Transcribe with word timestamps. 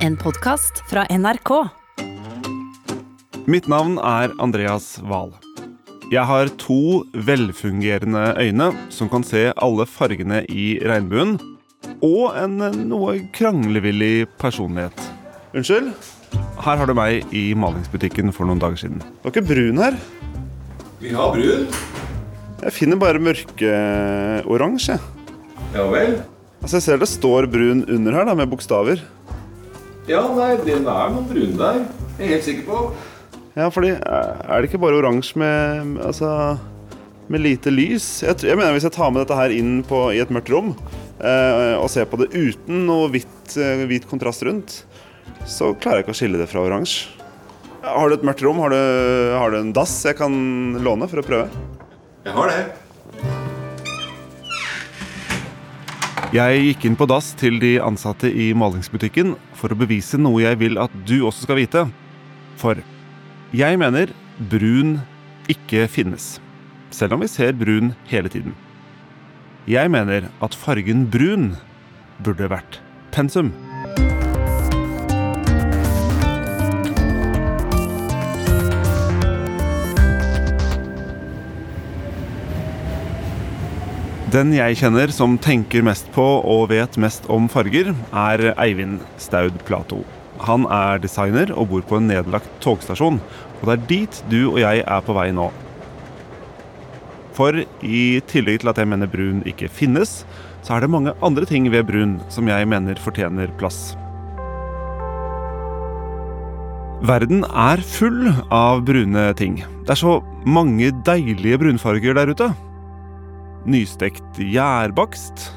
En 0.00 0.16
podkast 0.16 0.82
fra 0.90 1.04
NRK. 1.10 1.50
Mitt 3.50 3.66
navn 3.68 3.98
er 4.00 4.32
Andreas 4.40 4.94
Wahl. 5.04 5.32
Jeg 6.10 6.24
har 6.26 6.50
to 6.58 7.04
velfungerende 7.14 8.32
øyne 8.40 8.70
som 8.90 9.10
kan 9.12 9.24
se 9.26 9.50
alle 9.56 9.86
fargene 9.86 10.42
i 10.48 10.72
regnbuen, 10.82 11.36
og 12.02 12.34
en 12.40 12.56
noe 12.88 13.18
kranglevillig 13.36 14.26
personlighet. 14.40 14.96
Unnskyld? 15.54 15.92
Her 16.60 16.80
har 16.82 16.88
du 16.88 16.94
meg 16.96 17.24
i 17.36 17.50
malingsbutikken 17.58 18.32
for 18.36 18.48
noen 18.48 18.60
dager 18.62 18.80
siden. 18.80 19.00
Det 19.04 19.28
var 19.28 19.34
ikke 19.34 19.48
brun 19.52 19.80
her. 19.84 20.00
Vi 21.00 21.14
har 21.16 21.32
brun. 21.36 21.70
Jeg 22.60 22.76
finner 22.76 23.00
bare 23.00 23.22
mørkeoransje. 23.22 24.98
Ja 25.76 25.86
vel. 25.92 26.20
Altså, 26.60 26.76
jeg 26.76 26.84
ser 26.84 27.00
det 27.00 27.08
står 27.08 27.46
brun 27.48 27.86
under 27.88 28.18
her, 28.18 28.26
da, 28.28 28.34
med 28.36 28.50
bokstaver. 28.52 29.00
Ja, 30.10 30.24
nei, 30.34 30.56
den 30.66 30.88
er 30.90 31.12
noen 31.12 31.26
brune 31.28 31.54
der. 31.54 31.84
Jeg 32.18 32.24
er 32.24 32.32
helt 32.34 32.46
sikker 32.46 32.66
på. 32.66 32.78
Ja, 33.54 33.68
fordi 33.70 33.92
eh, 33.94 34.42
Er 34.46 34.60
det 34.60 34.70
ikke 34.70 34.80
bare 34.82 34.98
oransje 35.00 35.38
med 35.40 35.96
Altså 36.06 36.28
med 37.30 37.42
lite 37.42 37.70
lys? 37.70 38.06
Jeg, 38.22 38.38
jeg 38.46 38.58
mener 38.58 38.74
Hvis 38.74 38.86
jeg 38.86 38.94
tar 38.94 39.10
med 39.10 39.22
dette 39.22 39.38
her 39.38 39.54
inn 39.54 39.80
på, 39.86 40.08
i 40.14 40.20
et 40.22 40.30
mørkt 40.34 40.50
rom 40.50 40.72
eh, 41.22 41.76
og 41.78 41.86
ser 41.92 42.08
på 42.10 42.18
det 42.18 42.30
uten 42.34 42.84
noe 42.88 43.10
hvitt, 43.12 43.54
eh, 43.54 43.84
hvit 43.86 44.06
kontrast 44.10 44.42
rundt, 44.46 44.80
så 45.46 45.70
klarer 45.78 46.00
jeg 46.00 46.08
ikke 46.08 46.14
å 46.16 46.20
skille 46.20 46.40
det 46.40 46.48
fra 46.50 46.62
oransje. 46.64 47.10
Har 47.86 48.10
du 48.10 48.16
et 48.16 48.26
mørkt 48.26 48.42
rom? 48.44 48.58
Har 48.62 48.74
du, 48.74 48.80
har 49.36 49.54
du 49.54 49.60
en 49.60 49.74
dass 49.76 49.94
jeg 50.04 50.18
kan 50.18 50.34
låne 50.82 51.06
for 51.10 51.22
å 51.22 51.26
prøve? 51.26 51.46
Jeg 52.26 52.34
har 52.34 52.50
det. 52.50 52.60
Jeg 56.30 56.60
gikk 56.62 56.84
inn 56.86 56.94
på 56.94 57.08
dass 57.10 57.32
til 57.34 57.56
de 57.58 57.72
ansatte 57.82 58.28
i 58.30 58.52
malingsbutikken 58.54 59.32
for 59.58 59.74
å 59.74 59.78
bevise 59.80 60.14
noe 60.14 60.44
jeg 60.44 60.60
vil 60.60 60.76
at 60.78 60.92
du 61.02 61.24
også 61.26 61.42
skal 61.42 61.58
vite. 61.58 61.80
For 62.54 62.78
jeg 63.50 63.80
mener 63.82 64.12
brun 64.52 65.00
ikke 65.50 65.88
finnes, 65.90 66.36
selv 66.94 67.16
om 67.16 67.24
vi 67.24 67.30
ser 67.32 67.58
brun 67.58 67.96
hele 68.12 68.30
tiden. 68.30 68.54
Jeg 69.66 69.90
mener 69.90 70.28
at 70.38 70.54
fargen 70.54 71.08
brun 71.10 71.56
burde 72.22 72.46
vært 72.54 72.78
pensum. 73.10 73.50
Den 84.30 84.52
jeg 84.54 84.76
kjenner 84.78 85.10
som 85.10 85.32
tenker 85.42 85.82
mest 85.82 86.06
på 86.14 86.22
og 86.22 86.68
vet 86.70 86.94
mest 87.02 87.24
om 87.32 87.48
farger, 87.50 87.88
er 88.14 88.42
Eivind 88.62 89.00
Staud 89.18 89.56
Plato. 89.66 90.04
Han 90.46 90.68
er 90.70 91.00
designer 91.02 91.50
og 91.50 91.72
bor 91.72 91.82
på 91.88 91.98
en 91.98 92.06
nedlagt 92.12 92.52
togstasjon, 92.62 93.18
og 93.58 93.64
det 93.64 93.74
er 93.74 93.88
dit 93.88 94.20
du 94.30 94.38
og 94.52 94.60
jeg 94.62 94.84
er 94.84 95.02
på 95.02 95.16
vei 95.18 95.26
nå. 95.34 95.48
For 97.34 97.58
i 97.82 98.04
tillegg 98.30 98.62
til 98.62 98.70
at 98.70 98.78
jeg 98.78 98.92
mener 98.92 99.10
brun 99.10 99.42
ikke 99.50 99.72
finnes, 99.72 100.20
så 100.62 100.76
er 100.76 100.84
det 100.84 100.92
mange 100.94 101.16
andre 101.26 101.48
ting 101.48 101.66
ved 101.74 101.88
brun 101.90 102.20
som 102.30 102.46
jeg 102.46 102.70
mener 102.70 103.02
fortjener 103.02 103.50
plass. 103.58 103.96
Verden 107.02 107.42
er 107.50 107.82
full 107.82 108.28
av 108.52 108.84
brune 108.86 109.30
ting. 109.34 109.62
Det 109.88 109.96
er 109.96 110.04
så 110.06 110.20
mange 110.46 110.94
deilige 111.02 111.64
brunfarger 111.64 112.14
der 112.14 112.36
ute. 112.36 112.52
Nystekt 113.68 114.38
gjærbakst, 114.40 115.50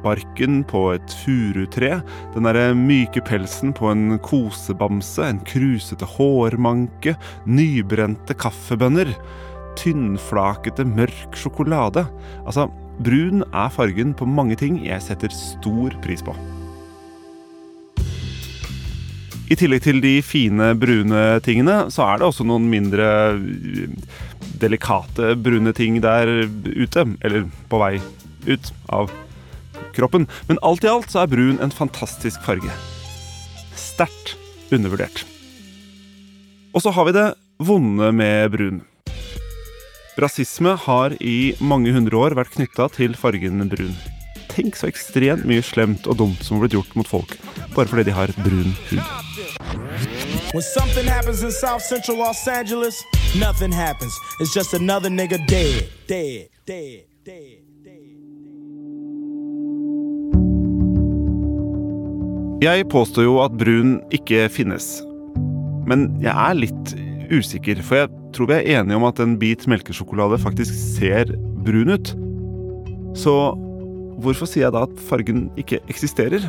barken 0.00 0.62
på 0.64 0.86
et 0.94 1.14
furutre, 1.22 1.98
den 2.34 2.46
derre 2.48 2.70
myke 2.76 3.20
pelsen 3.26 3.74
på 3.76 3.90
en 3.92 4.16
kosebamse, 4.24 5.26
en 5.26 5.42
krusete 5.44 6.08
hårmanke, 6.16 7.16
nybrente 7.44 8.36
kaffebønner, 8.40 9.12
tynnflakete 9.80 10.86
mørk 10.88 11.36
sjokolade. 11.36 12.06
Altså, 12.46 12.70
brun 13.04 13.44
er 13.52 13.68
fargen 13.74 14.16
på 14.16 14.28
mange 14.28 14.56
ting 14.60 14.80
jeg 14.86 15.04
setter 15.04 15.32
stor 15.34 15.94
pris 16.04 16.24
på. 16.24 16.34
I 19.50 19.56
tillegg 19.58 19.82
til 19.82 19.98
de 19.98 20.20
fine 20.22 20.72
brune 20.78 21.22
tingene, 21.42 21.88
så 21.90 22.04
er 22.06 22.20
det 22.20 22.28
også 22.28 22.44
noen 22.46 22.68
mindre 22.70 23.06
delikate 24.60 25.34
brune 25.40 25.72
ting 25.76 26.00
der 26.04 26.28
ute. 26.66 27.06
Eller 27.24 27.48
på 27.70 27.80
vei 27.82 27.96
ut 28.46 28.72
av 28.88 29.10
kroppen. 29.96 30.28
Men 30.48 30.60
alt 30.62 30.84
i 30.84 30.90
alt 30.90 31.10
så 31.12 31.24
er 31.24 31.32
brun 31.32 31.60
en 31.62 31.74
fantastisk 31.74 32.42
farge. 32.46 32.72
Sterkt 33.78 34.36
undervurdert. 34.70 35.24
Og 36.74 36.84
så 36.84 36.92
har 36.94 37.08
vi 37.08 37.16
det 37.16 37.26
vonde 37.58 38.12
med 38.14 38.52
brun. 38.54 38.80
Rasisme 40.20 40.74
har 40.76 41.14
i 41.22 41.54
mange 41.60 41.92
hundre 41.94 42.18
år 42.18 42.36
vært 42.38 42.54
knytta 42.56 42.90
til 42.94 43.16
fargen 43.18 43.62
brun. 43.72 43.94
Tenk 44.50 44.76
så 44.76 44.90
ekstremt 44.90 45.46
mye 45.48 45.62
slemt 45.64 46.08
og 46.10 46.18
dumt 46.20 46.42
som 46.44 46.58
har 46.58 46.66
blitt 46.66 46.76
gjort 46.76 46.96
mot 46.98 47.08
folk 47.08 47.36
bare 47.74 47.86
fordi 47.86 48.02
de 48.02 48.12
har 48.12 48.32
brun 48.44 48.74
hud. 48.90 49.00
When 50.52 50.62
something 50.62 51.06
happens 51.06 51.42
in 51.42 51.52
South 51.52 51.84
Central 51.84 52.16
Los 52.18 52.48
Angeles, 52.48 53.04
nothing 53.34 53.72
happens. 53.72 54.12
It's 54.40 54.54
just 54.54 54.74
another 54.74 55.10
nigga 55.10 55.38
dead, 55.46 55.88
dead, 56.06 56.48
dead, 56.66 57.04
dead. 57.24 57.60
Jeg 62.60 62.90
påstår 62.92 63.24
jo 63.24 63.38
at 63.40 63.54
brun 63.56 64.02
ikke 64.12 64.44
finnes. 64.52 64.98
Men 65.88 66.10
jeg 66.20 66.34
er 66.34 66.58
litt 66.58 66.92
usikker, 67.32 67.80
for 67.80 68.02
jeg 68.02 68.10
tror 68.36 68.50
vi 68.50 68.58
er 68.58 68.80
enige 68.80 68.98
om 68.98 69.06
at 69.08 69.22
en 69.22 69.38
bit 69.40 69.64
melkesjokolade 69.70 70.36
faktisk 70.42 70.76
ser 70.76 71.32
brun 71.64 71.94
ut. 71.94 72.12
Så 73.16 73.32
hvorfor 74.20 74.44
sier 74.44 74.66
jeg 74.66 74.76
da 74.76 74.84
at 74.84 75.04
fargen 75.08 75.48
ikke 75.56 75.80
eksisterer? 75.88 76.44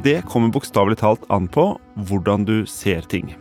Det 0.00 0.22
kommer 0.30 0.54
bokstavelig 0.54 1.02
talt 1.02 1.28
an 1.28 1.50
på 1.52 1.74
hvordan 2.08 2.48
du 2.48 2.62
ser 2.70 3.04
ting. 3.12 3.34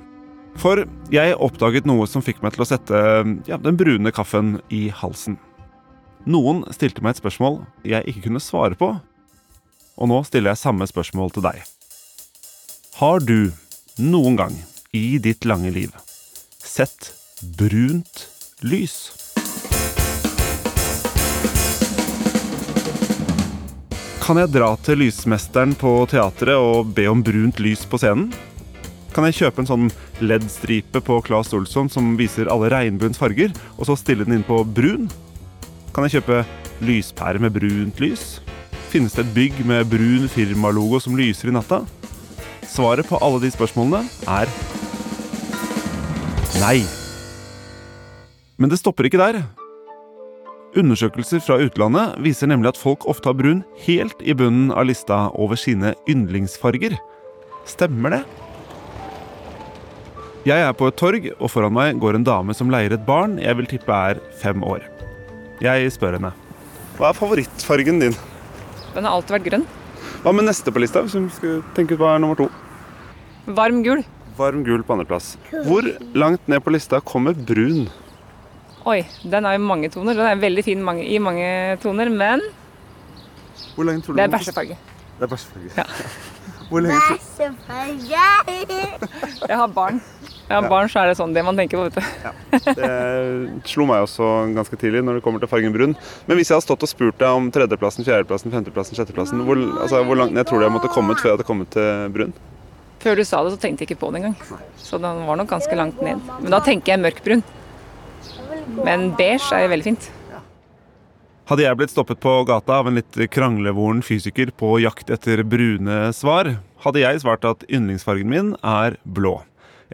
For 0.62 0.86
jeg 1.14 1.36
oppdaget 1.44 1.88
noe 1.90 2.08
som 2.10 2.24
fikk 2.26 2.42
meg 2.44 2.56
til 2.56 2.64
å 2.64 2.70
sette 2.70 3.02
ja, 3.50 3.58
den 3.60 3.78
brune 3.80 4.14
kaffen 4.16 4.60
i 4.74 4.88
halsen. 4.90 5.38
Noen 6.26 6.64
stilte 6.74 7.04
meg 7.06 7.14
et 7.14 7.22
spørsmål 7.22 7.60
jeg 7.86 8.08
ikke 8.10 8.28
kunne 8.30 8.42
svare 8.42 8.78
på, 8.80 8.96
og 9.96 10.10
nå 10.10 10.22
stiller 10.26 10.54
jeg 10.54 10.64
samme 10.64 10.88
spørsmål 10.90 11.36
til 11.36 11.46
deg. 11.46 11.60
Har 12.98 13.22
du 13.22 13.52
noen 14.02 14.40
gang 14.40 14.56
i 14.96 15.20
ditt 15.22 15.46
lange 15.46 15.70
liv 15.76 15.94
sett 16.64 17.12
brunt 17.60 18.26
lys? 18.66 18.98
Kan 24.26 24.40
jeg 24.42 24.56
dra 24.56 24.72
til 24.82 25.04
lysmesteren 25.04 25.76
på 25.78 25.94
teatret 26.10 26.58
og 26.58 26.96
be 26.98 27.06
om 27.12 27.22
brunt 27.22 27.62
lys 27.62 27.86
på 27.86 28.00
scenen? 28.02 28.32
Kan 29.16 29.24
jeg 29.30 29.38
kjøpe 29.38 29.64
en 29.64 29.70
sånn 29.70 29.86
LED-stripe 30.20 31.00
på 31.08 31.22
Claes 31.24 31.54
Olsson 31.56 31.88
som 31.88 32.18
viser 32.20 32.50
alle 32.52 32.68
regnbuens 32.74 33.16
farger, 33.16 33.54
og 33.80 33.88
så 33.88 33.96
stille 33.96 34.28
den 34.28 34.42
inn 34.42 34.44
på 34.44 34.58
brun? 34.68 35.08
Kan 35.96 36.04
jeg 36.04 36.18
kjøpe 36.18 36.42
lyspære 36.84 37.40
med 37.40 37.56
brunt 37.56 38.04
lys? 38.04 38.42
Finnes 38.92 39.16
det 39.16 39.24
et 39.24 39.32
bygg 39.38 39.64
med 39.72 39.88
brun 39.88 40.28
firmalogo 40.32 41.00
som 41.00 41.16
lyser 41.16 41.48
i 41.48 41.56
natta? 41.56 41.86
Svaret 42.68 43.08
på 43.08 43.22
alle 43.24 43.40
de 43.40 43.56
spørsmålene 43.56 44.04
er 44.36 44.52
nei. 46.60 46.82
Men 48.60 48.72
det 48.72 48.82
stopper 48.84 49.08
ikke 49.08 49.24
der. 49.24 49.46
Undersøkelser 50.76 51.40
fra 51.40 51.62
utlandet 51.64 52.20
viser 52.20 52.52
nemlig 52.52 52.74
at 52.74 52.84
folk 52.84 53.08
ofte 53.08 53.32
har 53.32 53.40
brun 53.40 53.64
helt 53.88 54.20
i 54.20 54.36
bunnen 54.36 54.76
av 54.76 54.90
lista 54.92 55.30
over 55.32 55.56
sine 55.56 55.96
yndlingsfarger. 56.12 57.00
Stemmer 57.64 58.20
det? 58.20 58.26
Jeg 60.46 60.62
er 60.62 60.76
på 60.78 60.86
et 60.92 60.98
torg, 61.00 61.24
og 61.42 61.50
foran 61.50 61.74
meg 61.74 61.98
går 61.98 62.20
en 62.20 62.26
dame 62.26 62.54
som 62.54 62.70
leier 62.70 62.94
et 62.94 63.06
barn 63.08 63.40
jeg 63.42 63.58
vil 63.58 63.66
tippe 63.70 63.90
er 64.12 64.20
fem 64.38 64.62
år. 64.62 64.84
Jeg 65.64 65.90
spør 65.96 66.20
henne. 66.20 66.30
Hva 67.00 67.10
er 67.10 67.18
favorittfargen 67.18 68.04
din? 68.04 68.14
Den 68.94 69.08
har 69.08 69.16
alltid 69.16 69.40
vært 69.40 69.48
grønn. 69.48 69.66
Hva 70.22 70.34
med 70.38 70.46
neste 70.46 70.70
på 70.70 70.84
lista? 70.84 71.02
hvis 71.02 71.16
vi 71.18 71.24
skal 71.34 71.64
tenke 71.74 71.98
ut 71.98 72.04
hva 72.04 72.14
er 72.14 72.22
nummer 72.22 72.38
to? 72.38 72.46
Varm 73.58 73.82
gul. 73.86 74.04
Varm 74.38 74.62
gul 74.68 74.84
på 74.86 74.94
andreplass. 74.94 75.32
Hvor 75.66 75.88
langt 76.14 76.46
ned 76.52 76.62
på 76.62 76.74
lista 76.76 77.02
kommer 77.02 77.34
brun? 77.34 77.88
Oi, 78.86 79.00
den 79.26 79.50
er 79.50 79.58
jo 79.58 79.66
mange 79.66 79.90
toner. 79.90 80.14
Den 80.14 80.30
er 80.30 80.42
veldig 80.46 80.64
fin 80.68 80.84
mange, 80.86 81.08
i 81.10 81.18
mange 81.18 81.48
toner, 81.82 82.12
men 82.14 82.46
Hvor 83.74 83.90
lenge 83.90 84.06
tror 84.06 84.14
du 84.14 84.22
det 84.22 84.28
er 84.28 84.36
bæsjefarge. 84.38 84.78
Det 85.18 85.26
er 85.26 85.32
bæsjefarge. 85.34 85.74
Ja. 85.78 85.90
Hvor 86.70 86.86
lenge 86.86 87.02
tror 87.02 87.18
Bæsjefarge. 87.18 88.26
Jeg 89.50 89.58
har 89.58 89.68
barn. 89.74 90.02
Ja, 90.46 90.60
barn 90.70 90.90
så 90.92 91.02
er 91.02 91.10
det 91.10 91.18
sånn 91.18 91.34
det 91.34 91.42
man 91.46 91.58
tenker 91.58 91.80
på, 91.80 91.88
vet 91.90 91.96
du. 91.98 92.74
Det 92.78 92.90
slo 93.66 93.88
meg 93.90 94.04
også 94.06 94.28
ganske 94.54 94.78
tidlig 94.78 95.02
når 95.06 95.18
det 95.18 95.24
kommer 95.26 95.42
til 95.42 95.50
fargen 95.50 95.74
brun. 95.74 95.96
Men 96.30 96.38
hvis 96.38 96.52
jeg 96.52 96.60
hadde 96.60 96.68
stått 96.68 96.86
og 96.86 96.92
spurt 96.92 97.18
deg 97.22 97.38
om 97.40 97.48
tredjeplassen, 97.54 98.06
fjerdeplassen, 98.06 98.54
femteplassen, 98.54 98.98
sjetteplassen, 99.00 99.42
hvor, 99.48 99.58
altså, 99.82 100.04
hvor 100.06 100.20
langt 100.20 100.36
ned 100.38 100.46
tror 100.46 100.62
du 100.62 100.68
jeg 100.68 100.76
måtte 100.76 100.92
kommet 100.94 101.22
før 101.22 101.32
jeg 101.32 101.40
hadde 101.40 101.48
kommet 101.48 101.72
til 101.74 102.14
brun? 102.14 102.36
Før 103.02 103.18
du 103.18 103.24
sa 103.26 103.42
det, 103.46 103.56
så 103.56 103.62
tenkte 103.62 103.84
jeg 103.86 103.92
ikke 103.92 104.02
på 104.06 104.12
det 104.14 104.22
engang. 104.22 104.38
Så 104.82 105.02
den 105.02 105.26
var 105.28 105.42
nok 105.42 105.50
ganske 105.50 105.78
langt 105.78 105.98
ned. 106.06 106.22
Men 106.42 106.54
da 106.54 106.62
tenker 106.66 106.94
jeg 106.94 107.02
mørkbrun. 107.04 107.44
Men 108.86 109.12
beige 109.18 109.50
er 109.54 109.66
jo 109.66 109.74
veldig 109.74 109.90
fint. 109.94 110.12
Hadde 111.46 111.62
jeg 111.62 111.78
blitt 111.78 111.94
stoppet 111.94 112.18
på 112.22 112.40
gata 112.50 112.80
av 112.82 112.88
en 112.90 112.98
litt 112.98 113.20
kranglevoren 113.30 114.00
fysiker 114.06 114.50
på 114.58 114.80
jakt 114.82 115.12
etter 115.14 115.44
brune 115.46 116.08
svar, 116.18 116.56
hadde 116.82 117.04
jeg 117.04 117.22
svart 117.22 117.46
at 117.46 117.62
yndlingsfargen 117.70 118.32
min 118.32 118.56
er 118.66 118.98
blå. 119.06 119.36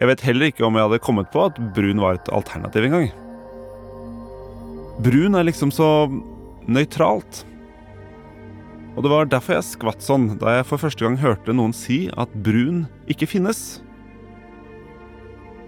Jeg 0.00 0.08
vet 0.08 0.24
heller 0.24 0.48
ikke 0.48 0.64
om 0.64 0.76
jeg 0.78 0.88
hadde 0.88 1.04
kommet 1.04 1.32
på 1.32 1.46
at 1.50 1.58
brun 1.76 2.00
var 2.00 2.16
et 2.16 2.30
alternativ 2.32 2.86
engang. 2.88 3.10
Brun 5.04 5.36
er 5.36 5.44
liksom 5.48 5.72
så 5.74 5.88
nøytralt. 6.64 7.42
Og 8.96 9.04
det 9.04 9.12
var 9.12 9.28
derfor 9.28 9.56
jeg 9.56 9.68
skvatt 9.68 10.04
sånn 10.04 10.30
da 10.40 10.58
jeg 10.58 10.68
for 10.68 10.80
første 10.80 11.04
gang 11.04 11.16
hørte 11.20 11.54
noen 11.56 11.72
si 11.76 12.06
at 12.20 12.32
brun 12.44 12.84
ikke 13.12 13.28
finnes. 13.28 13.82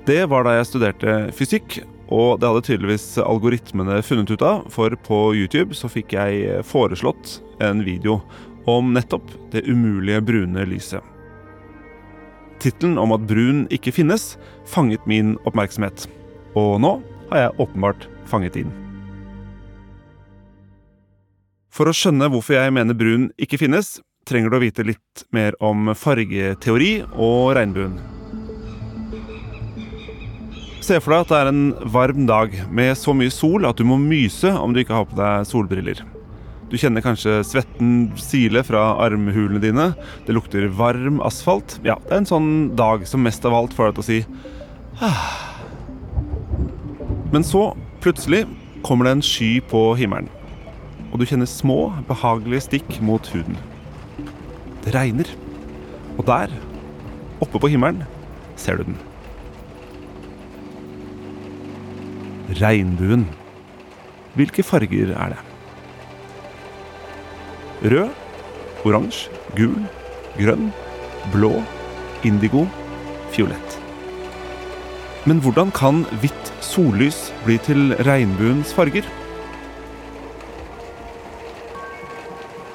Det 0.09 0.21
var 0.29 0.45
da 0.45 0.59
jeg 0.59 0.69
studerte 0.69 1.15
fysikk, 1.37 1.79
og 2.13 2.41
det 2.41 2.51
hadde 2.51 2.67
tydeligvis 2.67 3.07
algoritmene 3.25 4.03
funnet 4.05 4.35
ut 4.35 4.45
av, 4.45 4.67
for 4.73 4.93
på 5.07 5.21
YouTube 5.37 5.77
så 5.77 5.89
fikk 5.89 6.13
jeg 6.17 6.61
foreslått 6.69 7.39
en 7.65 7.81
video 7.87 8.21
om 8.69 8.93
nettopp 8.97 9.33
det 9.53 9.65
umulige 9.69 10.21
brune 10.25 10.69
lyset. 10.69 11.14
Tittelen 12.65 12.97
om 13.01 13.13
at 13.13 13.27
brun 13.29 13.67
ikke 13.75 13.93
finnes, 13.93 14.39
fanget 14.65 15.05
min 15.11 15.35
oppmerksomhet. 15.45 16.07
Og 16.57 16.79
nå 16.81 16.97
har 17.31 17.43
jeg 17.43 17.61
åpenbart 17.61 18.09
fanget 18.31 18.57
inn. 18.63 18.73
For 21.75 21.91
å 21.91 21.95
skjønne 21.97 22.31
hvorfor 22.31 22.57
jeg 22.57 22.73
mener 22.73 22.97
brun 22.97 23.29
ikke 23.37 23.59
finnes, 23.61 23.99
trenger 24.25 24.49
du 24.49 24.57
å 24.57 24.63
vite 24.63 24.87
litt 24.87 25.25
mer 25.35 25.57
om 25.61 25.91
fargeteori 25.99 26.93
og 27.13 27.53
regnbuen. 27.59 27.99
Se 30.85 31.01
for 31.01 31.15
deg 31.15 31.25
at 31.25 31.31
det 31.33 31.39
er 31.43 31.51
en 31.51 31.65
varm 31.93 32.27
dag 32.29 32.57
med 32.73 32.97
så 33.01 33.13
mye 33.17 33.33
sol 33.33 33.65
at 33.69 33.81
du 33.81 33.85
må 33.89 33.97
myse 34.01 34.53
om 34.53 34.73
du 34.73 34.85
ikke 34.85 34.97
har 34.97 35.09
på 35.09 35.17
deg 35.21 35.49
solbriller. 35.49 36.05
Du 36.75 36.79
kjenner 36.83 37.05
kanskje 37.05 37.37
svetten 37.47 37.91
sile 38.19 38.65
fra 38.67 38.81
armhulene 39.05 39.61
dine. 39.63 39.85
Det 40.27 40.35
lukter 40.35 40.65
varm 40.75 41.21
asfalt. 41.23 41.77
Ja, 41.87 41.95
det 42.03 42.11
er 42.11 42.23
en 42.25 42.27
sånn 42.27 42.49
dag 42.75 43.05
som 43.07 43.23
mest 43.23 43.47
av 43.47 43.55
alt 43.55 43.77
får 43.77 43.93
deg 43.93 43.95
til 43.95 44.03
å 44.03 44.07
si 44.09 44.17
ah. 45.07 45.29
Men 47.31 47.47
så, 47.47 47.63
plutselig, 48.03 48.43
kommer 48.83 49.07
det 49.07 49.13
en 49.15 49.23
sky 49.23 49.53
på 49.71 49.85
himmelen. 50.03 50.27
Og 51.13 51.23
du 51.23 51.29
kjenner 51.31 51.47
små, 51.47 51.79
behagelige 52.11 52.67
stikk 52.67 52.99
mot 52.99 53.31
huden. 53.31 53.55
Det 54.83 54.99
regner. 54.99 55.31
Og 56.19 56.27
der, 56.27 56.59
oppe 57.39 57.63
på 57.63 57.71
himmelen, 57.71 58.03
ser 58.59 58.83
du 58.83 58.91
den. 58.91 59.01
Regnbuen. 62.59 63.29
Hvilke 64.35 64.67
farger 64.67 65.15
er 65.15 65.37
det? 65.39 65.43
Rød, 67.85 68.09
oransje, 68.89 69.29
gul, 69.59 69.77
grønn, 70.39 70.71
blå, 71.35 71.51
indigo, 72.25 72.63
fiolett. 73.35 73.77
Men 75.29 75.43
hvordan 75.45 75.69
kan 75.77 76.01
hvitt 76.23 76.53
sollys 76.65 77.27
bli 77.45 77.59
til 77.65 77.93
regnbuens 78.09 78.73
farger? 78.77 79.05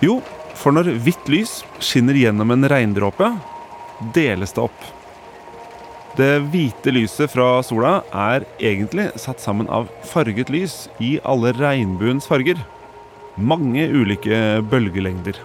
Jo, 0.06 0.20
for 0.54 0.78
når 0.78 0.94
hvitt 1.02 1.34
lys 1.34 1.60
skinner 1.82 2.18
gjennom 2.18 2.54
en 2.54 2.70
regndråpe, 2.70 3.34
deles 4.14 4.54
det 4.54 4.66
opp. 4.70 4.90
Det 6.20 6.36
hvite 6.54 6.94
lyset 6.94 7.34
fra 7.34 7.64
sola 7.66 8.00
er 8.14 8.46
egentlig 8.62 9.10
satt 9.18 9.42
sammen 9.42 9.70
av 9.74 9.90
farget 10.06 10.54
lys 10.54 10.84
i 11.02 11.18
alle 11.26 11.58
regnbuens 11.58 12.30
farger. 12.30 12.62
Mange 13.40 13.86
ulike 13.96 14.60
bølgelengder. 14.68 15.38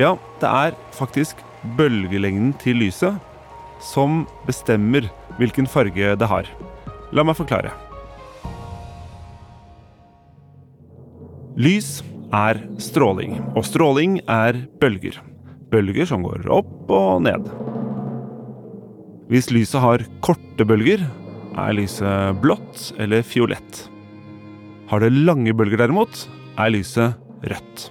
Ja, 0.00 0.14
det 0.40 0.48
er 0.48 0.76
faktisk 0.96 1.40
bølgelengden 1.76 2.54
til 2.62 2.80
lyset 2.80 3.18
som 3.84 4.22
bestemmer 4.46 5.10
hvilken 5.36 5.68
farge 5.68 6.14
det 6.16 6.28
har. 6.30 6.48
La 7.12 7.24
meg 7.26 7.36
forklare. 7.36 7.74
Lys 11.60 12.00
er 12.34 12.58
stråling, 12.82 13.36
og 13.54 13.66
stråling 13.68 14.18
er 14.24 14.64
bølger. 14.80 15.20
Bølger 15.70 16.08
som 16.08 16.24
går 16.24 16.48
opp 16.50 16.90
og 16.90 17.20
ned. 17.26 17.46
Hvis 19.30 19.50
lyset 19.52 19.80
har 19.84 20.02
korte 20.24 20.66
bølger, 20.66 21.04
er 21.54 21.76
lyset 21.76 22.40
blått 22.42 22.90
eller 22.98 23.22
fiolett. 23.22 23.84
Har 24.90 25.04
det 25.04 25.14
lange 25.14 25.54
bølger 25.56 25.84
derimot, 25.84 26.24
er 26.58 26.72
lyset 26.72 27.18
rødt. 27.44 27.88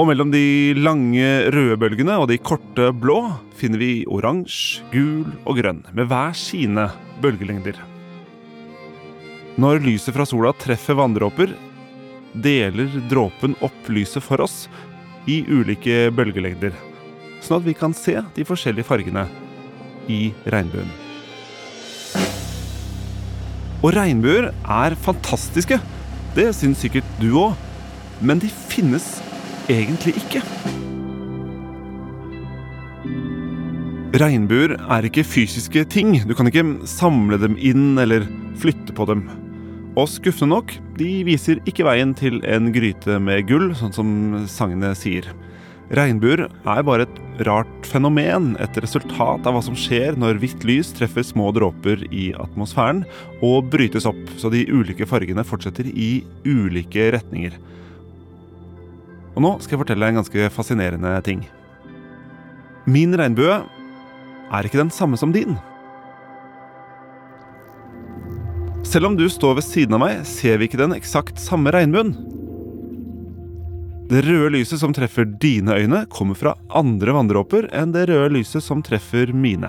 Og 0.00 0.08
mellom 0.08 0.30
de 0.32 0.72
lange 0.80 1.26
røde 1.52 1.76
bølgene 1.80 2.16
og 2.22 2.30
de 2.30 2.38
korte 2.40 2.88
blå 2.96 3.18
finner 3.58 3.82
vi 3.82 3.90
oransje, 4.08 4.80
gul 4.94 5.28
og 5.44 5.58
grønn, 5.60 5.82
med 5.92 6.08
hver 6.08 6.32
sine 6.36 6.86
bølgelengder. 7.20 7.76
Når 9.60 9.82
lyset 9.84 10.16
fra 10.16 10.24
sola 10.24 10.54
treffer 10.56 10.96
vanndråper, 10.96 11.52
deler 12.32 12.88
dråpen 13.10 13.58
opp 13.66 13.90
lyset 13.92 14.24
for 14.24 14.40
oss 14.40 14.64
i 15.28 15.42
ulike 15.50 16.08
bølgelengder, 16.16 16.72
sånn 17.44 17.58
at 17.60 17.68
vi 17.68 17.76
kan 17.76 17.92
se 17.96 18.16
de 18.36 18.46
forskjellige 18.48 18.88
fargene 18.88 19.26
i 20.08 20.30
regnbuen. 20.48 20.88
Og 23.80 23.94
regnbuer 23.96 24.50
er 24.52 24.96
fantastiske. 25.04 25.80
Det 26.36 26.52
syns 26.54 26.82
sikkert 26.84 27.06
du 27.18 27.32
òg. 27.40 27.58
Men 28.20 28.38
de 28.42 28.50
finnes 28.50 29.06
egentlig 29.70 30.14
ikke. 30.20 30.42
Regnbuer 34.20 34.74
er 34.76 35.06
ikke 35.06 35.24
fysiske 35.24 35.84
ting. 35.90 36.16
Du 36.26 36.34
kan 36.36 36.50
ikke 36.50 36.66
samle 36.90 37.38
dem 37.40 37.56
inn 37.56 37.94
eller 37.98 38.26
flytte 38.60 38.94
på 38.94 39.06
dem. 39.08 39.24
Og 39.98 40.06
skuffende 40.10 40.54
nok, 40.54 40.74
de 40.98 41.08
viser 41.26 41.62
ikke 41.66 41.86
veien 41.88 42.12
til 42.18 42.38
en 42.46 42.70
gryte 42.74 43.18
med 43.22 43.48
gull, 43.48 43.70
sånn 43.78 43.94
som 43.94 44.10
sangene 44.50 44.92
sier. 44.98 45.26
Regnbuer 45.90 46.44
er 46.46 46.84
bare 46.86 47.02
et 47.02 47.16
rart 47.48 47.86
fenomen, 47.90 48.52
et 48.62 48.76
resultat 48.78 49.46
av 49.48 49.56
hva 49.56 49.62
som 49.64 49.74
skjer 49.74 50.14
når 50.20 50.38
hvitt 50.38 50.62
lys 50.68 50.92
treffer 50.94 51.24
små 51.26 51.48
dråper 51.56 52.04
i 52.14 52.28
atmosfæren 52.38 53.02
og 53.42 53.72
brytes 53.72 54.06
opp, 54.06 54.20
så 54.38 54.52
de 54.54 54.62
ulike 54.70 55.08
fargene 55.10 55.42
fortsetter 55.46 55.88
i 55.90 56.22
ulike 56.46 57.08
retninger. 57.16 57.56
Og 59.34 59.42
nå 59.42 59.56
skal 59.58 59.74
jeg 59.74 59.82
fortelle 59.82 60.12
en 60.12 60.20
ganske 60.20 60.52
fascinerende 60.54 61.16
ting. 61.26 61.42
Min 62.86 63.16
regnbue 63.18 63.58
er 63.58 64.66
ikke 64.66 64.78
den 64.78 64.94
samme 64.94 65.18
som 65.18 65.34
din. 65.34 65.58
Selv 68.86 69.10
om 69.10 69.18
du 69.18 69.26
står 69.30 69.58
ved 69.58 69.66
siden 69.66 69.98
av 69.98 70.06
meg, 70.06 70.22
ser 70.26 70.58
vi 70.58 70.70
ikke 70.70 70.80
den 70.80 70.94
eksakt 70.94 71.42
samme 71.42 71.74
regnbuen. 71.74 72.14
Det 74.10 74.24
røde 74.26 74.48
lyset 74.56 74.80
som 74.80 74.90
treffer 74.90 75.22
dine 75.38 75.76
øyne, 75.78 76.00
kommer 76.10 76.34
fra 76.34 76.56
andre 76.74 77.12
vanndråper 77.14 77.68
enn 77.78 77.92
det 77.94 78.08
røde 78.10 78.32
lyset 78.34 78.64
som 78.64 78.80
treffer 78.82 79.30
mine. 79.30 79.68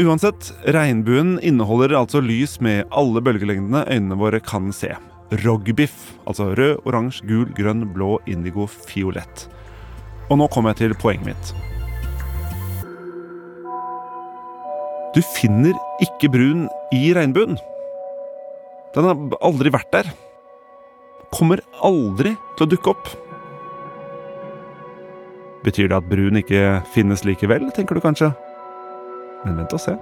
Uansett, 0.00 0.54
regnbuen 0.72 1.34
inneholder 1.44 1.92
altså 1.98 2.22
lys 2.24 2.54
med 2.64 2.86
alle 2.96 3.20
bølgelengdene 3.20 3.82
øynene 3.92 4.16
våre 4.16 4.40
kan 4.40 4.70
se. 4.72 4.94
Rogbiff, 5.42 6.14
altså 6.24 6.54
rød, 6.56 6.78
oransje, 6.88 7.26
gul, 7.28 7.50
grønn, 7.58 7.82
blå, 7.92 8.14
indigo, 8.24 8.64
fiolett. 8.64 9.44
Og 10.30 10.40
nå 10.40 10.46
kommer 10.54 10.72
jeg 10.72 10.80
til 10.80 10.94
poenget 11.02 11.34
mitt. 11.34 11.52
Du 15.12 15.20
finner 15.34 15.76
ikke 16.06 16.32
brun 16.32 16.64
i 16.96 17.12
regnbuen. 17.12 17.60
Den 18.96 19.10
har 19.10 19.44
aldri 19.44 19.74
vært 19.76 19.92
der 19.92 20.08
kommer 21.34 21.62
aldri 21.84 22.34
til 22.56 22.66
å 22.66 22.70
dukke 22.70 22.92
opp. 22.92 23.10
Betyr 25.66 25.90
det 25.90 25.98
at 25.98 26.06
brun 26.08 26.38
ikke 26.40 26.78
finnes 26.94 27.24
likevel, 27.26 27.66
tenker 27.74 27.98
du 27.98 28.04
kanskje? 28.04 28.30
Men 29.44 29.58
vent 29.60 29.74
og 29.74 29.82
se. 29.82 29.96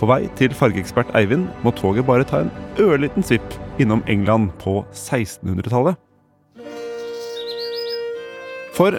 På 0.00 0.08
vei 0.08 0.22
til 0.38 0.54
fargeekspert 0.56 1.10
Eivind 1.18 1.50
må 1.64 1.74
toget 1.76 2.06
bare 2.08 2.24
ta 2.28 2.44
en 2.44 2.52
ørliten 2.80 3.24
svipp 3.26 3.56
innom 3.82 4.04
England 4.08 4.52
på 4.62 4.80
1600-tallet. 4.94 5.98
For 8.76 8.96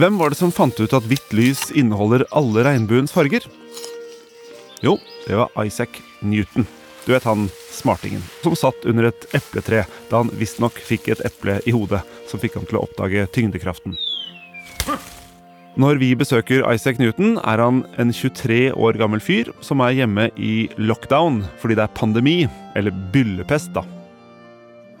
hvem 0.00 0.18
var 0.18 0.32
det 0.32 0.40
som 0.40 0.50
fant 0.54 0.78
ut 0.80 0.94
at 0.96 1.06
hvitt 1.06 1.34
lys 1.36 1.68
inneholder 1.76 2.24
alle 2.34 2.64
regnbuens 2.66 3.14
farger? 3.14 3.44
Jo, 4.82 4.96
det 5.26 5.36
var 5.38 5.52
Isaac 5.62 6.00
Newton. 6.24 6.66
Du 7.06 7.12
vet 7.14 7.24
han 7.24 7.48
smartingen 7.72 8.22
som 8.44 8.56
satt 8.58 8.84
under 8.88 9.08
et 9.08 9.26
epletre 9.36 9.86
da 10.10 10.22
han 10.22 10.32
visstnok 10.40 10.76
fikk 10.84 11.08
et 11.14 11.24
eple 11.26 11.58
i 11.66 11.74
hodet 11.74 12.02
som 12.30 12.42
fikk 12.42 12.58
ham 12.58 12.68
til 12.68 12.80
å 12.80 12.84
oppdage 12.86 13.26
tyngdekraften. 13.34 13.96
Når 15.80 16.00
vi 16.00 16.10
besøker 16.18 16.64
Isaac 16.74 16.98
Newton, 16.98 17.36
er 17.46 17.62
han 17.62 17.84
en 18.02 18.10
23 18.12 18.72
år 18.74 18.98
gammel 19.00 19.22
fyr 19.22 19.52
som 19.64 19.80
er 19.84 19.94
hjemme 20.00 20.26
i 20.36 20.66
lockdown 20.82 21.44
fordi 21.62 21.78
det 21.78 21.86
er 21.86 21.96
pandemi, 21.96 22.38
eller 22.76 22.94
byllepest, 23.14 23.72
da. 23.76 23.86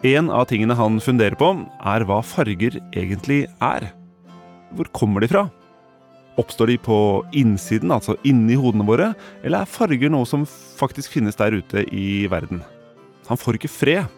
En 0.06 0.30
av 0.32 0.46
tingene 0.48 0.76
han 0.78 0.96
funderer 1.02 1.36
på, 1.36 1.50
er 1.84 2.06
hva 2.08 2.22
farger 2.24 2.78
egentlig 2.96 3.42
er. 3.60 3.90
Hvor 4.72 4.88
kommer 4.96 5.20
de 5.20 5.28
fra? 5.28 5.48
Oppstår 6.40 6.72
de 6.72 6.78
på 6.80 6.98
innsiden, 7.36 7.92
altså 7.92 8.16
inni 8.24 8.56
hodene 8.56 8.86
våre, 8.88 9.10
eller 9.44 9.66
er 9.66 9.68
farger 9.68 10.12
noe 10.12 10.28
som 10.28 10.46
faktisk 10.48 11.12
finnes 11.12 11.36
der 11.36 11.58
ute 11.58 11.84
i 11.92 12.24
verden? 12.32 12.62
Han 13.28 13.40
får 13.40 13.58
ikke 13.58 13.72
fred. 13.72 14.16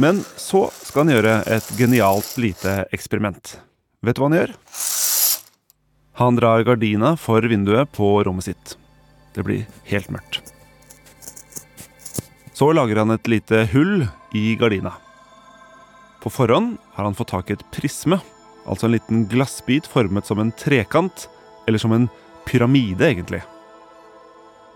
Men 0.00 0.22
så 0.40 0.70
skal 0.72 1.04
han 1.04 1.12
gjøre 1.12 1.34
et 1.44 1.66
genialt 1.76 2.30
lite 2.40 2.86
eksperiment. 2.94 3.58
Vet 4.00 4.16
du 4.16 4.22
hva 4.22 4.30
han 4.30 4.38
gjør? 4.38 4.54
Han 6.20 6.40
drar 6.40 6.64
gardina 6.64 7.12
for 7.20 7.44
vinduet 7.44 7.92
på 7.96 8.08
rommet 8.24 8.48
sitt. 8.48 8.74
Det 9.36 9.44
blir 9.44 9.68
helt 9.92 10.08
mørkt. 10.12 10.40
Så 12.56 12.72
lager 12.76 13.00
han 13.00 13.12
et 13.12 13.28
lite 13.28 13.66
hull 13.72 14.06
i 14.36 14.56
gardina. 14.60 14.96
På 16.20 16.32
forhånd 16.32 16.74
har 16.96 17.06
han 17.06 17.16
fått 17.16 17.32
tak 17.32 17.48
i 17.48 17.56
et 17.56 17.64
prisme, 17.72 18.18
altså 18.70 18.86
en 18.86 18.94
liten 18.94 19.24
glassbit 19.30 19.88
formet 19.90 20.26
som 20.28 20.40
en 20.40 20.52
trekant, 20.54 21.26
eller 21.66 21.82
som 21.82 21.94
en 21.94 22.08
pyramide, 22.46 23.02
egentlig. 23.10 23.42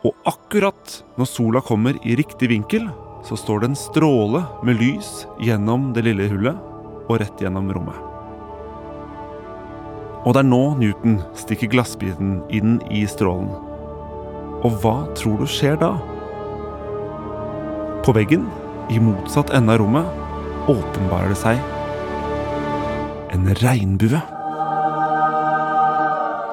Og 0.04 0.12
akkurat 0.28 0.98
når 1.16 1.30
sola 1.30 1.62
kommer 1.64 1.98
i 2.04 2.16
riktig 2.18 2.50
vinkel, 2.50 2.88
så 3.24 3.38
står 3.40 3.62
det 3.62 3.70
en 3.70 3.78
stråle 3.78 4.42
med 4.66 4.76
lys 4.82 5.24
gjennom 5.40 5.92
det 5.96 6.04
lille 6.04 6.26
hullet 6.28 6.58
og 7.08 7.20
rett 7.22 7.40
gjennom 7.40 7.70
rommet. 7.72 7.96
Og 10.24 10.32
det 10.32 10.40
er 10.40 10.48
nå 10.48 10.62
Newton 10.80 11.18
stikker 11.36 11.72
glassbiten 11.72 12.38
inn 12.52 12.78
i 12.92 13.04
strålen. 13.08 13.50
Og 14.64 14.76
hva 14.80 14.96
tror 15.16 15.40
du 15.40 15.48
skjer 15.48 15.76
da? 15.80 15.94
På 18.04 18.12
veggen, 18.16 18.44
i 18.92 19.00
motsatt 19.00 19.52
ende 19.56 19.76
av 19.76 19.80
rommet, 19.80 20.20
åpenbarer 20.68 21.32
det 21.32 21.40
seg 21.40 21.83
en 23.34 23.50
regnbue. 23.58 24.20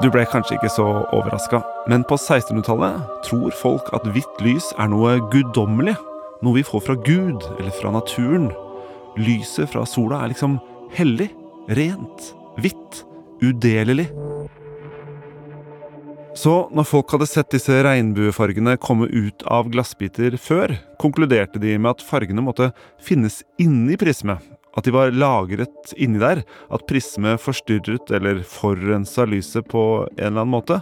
Du 0.01 0.07
ble 0.09 0.23
kanskje 0.25 0.57
ikke 0.57 0.71
så 0.73 0.85
overraska, 1.13 1.61
men 1.91 2.05
på 2.09 2.17
1600-tallet 2.17 3.03
tror 3.27 3.53
folk 3.53 3.91
at 3.93 4.07
hvitt 4.15 4.41
lys 4.41 4.71
er 4.81 4.89
noe 4.89 5.19
guddommelig. 5.33 5.93
Noe 6.41 6.57
vi 6.57 6.65
får 6.65 6.81
fra 6.87 6.95
Gud 7.05 7.45
eller 7.59 7.73
fra 7.77 7.93
naturen. 7.93 8.49
Lyset 9.19 9.69
fra 9.69 9.85
sola 9.85 10.23
er 10.23 10.31
liksom 10.31 10.57
hellig, 10.97 11.29
rent, 11.69 12.31
hvitt, 12.57 13.03
udelelig. 13.45 14.07
Så 16.41 16.55
når 16.73 16.87
folk 16.87 17.11
hadde 17.13 17.27
sett 17.29 17.51
disse 17.53 17.75
regnbuefargene 17.85 18.77
komme 18.81 19.05
ut 19.11 19.45
av 19.45 19.69
glassbiter 19.69 20.39
før, 20.41 20.73
konkluderte 21.03 21.61
de 21.61 21.75
med 21.77 21.91
at 21.91 22.05
fargene 22.07 22.41
måtte 22.41 22.71
finnes 23.03 23.41
inni 23.61 23.99
prismet. 24.01 24.41
At 24.77 24.87
de 24.87 24.93
var 24.95 25.11
lagret 25.11 25.93
inni 25.97 26.21
der. 26.21 26.43
At 26.71 26.85
prismet 26.89 27.41
forstyrret 27.43 28.11
eller 28.15 28.43
forurensa 28.47 29.25
lyset 29.27 29.67
på 29.71 29.85
en 30.17 30.19
eller 30.19 30.43
annen 30.45 30.55
måte. 30.55 30.81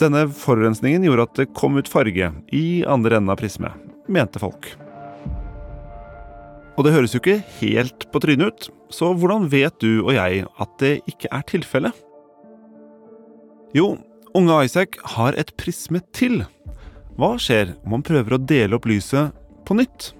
Denne 0.00 0.24
forurensningen 0.32 1.04
gjorde 1.04 1.26
at 1.26 1.40
det 1.42 1.50
kom 1.56 1.76
ut 1.76 1.90
farge 1.90 2.30
i 2.56 2.66
andre 2.88 3.18
enden 3.18 3.32
av 3.34 3.40
prismet, 3.40 3.74
mente 4.08 4.40
folk. 4.40 4.70
Og 6.78 6.86
det 6.86 6.94
høres 6.94 7.12
jo 7.12 7.20
ikke 7.20 7.42
helt 7.58 8.06
på 8.08 8.22
trynet 8.24 8.48
ut, 8.48 8.68
så 8.88 9.10
hvordan 9.12 9.50
vet 9.52 9.76
du 9.84 10.00
og 10.00 10.14
jeg 10.16 10.46
at 10.62 10.72
det 10.80 10.94
ikke 11.10 11.28
er 11.28 11.44
tilfellet? 11.50 11.98
Jo, 13.76 13.98
unge 14.32 14.62
Isaac 14.64 14.96
har 15.18 15.36
et 15.36 15.52
prisme 15.60 16.00
til. 16.16 16.40
Hva 17.20 17.34
skjer 17.36 17.74
om 17.84 17.98
man 17.98 18.06
prøver 18.06 18.38
å 18.38 18.40
dele 18.40 18.78
opp 18.78 18.88
lyset 18.88 19.36
på 19.68 19.76
nytt? 19.76 20.14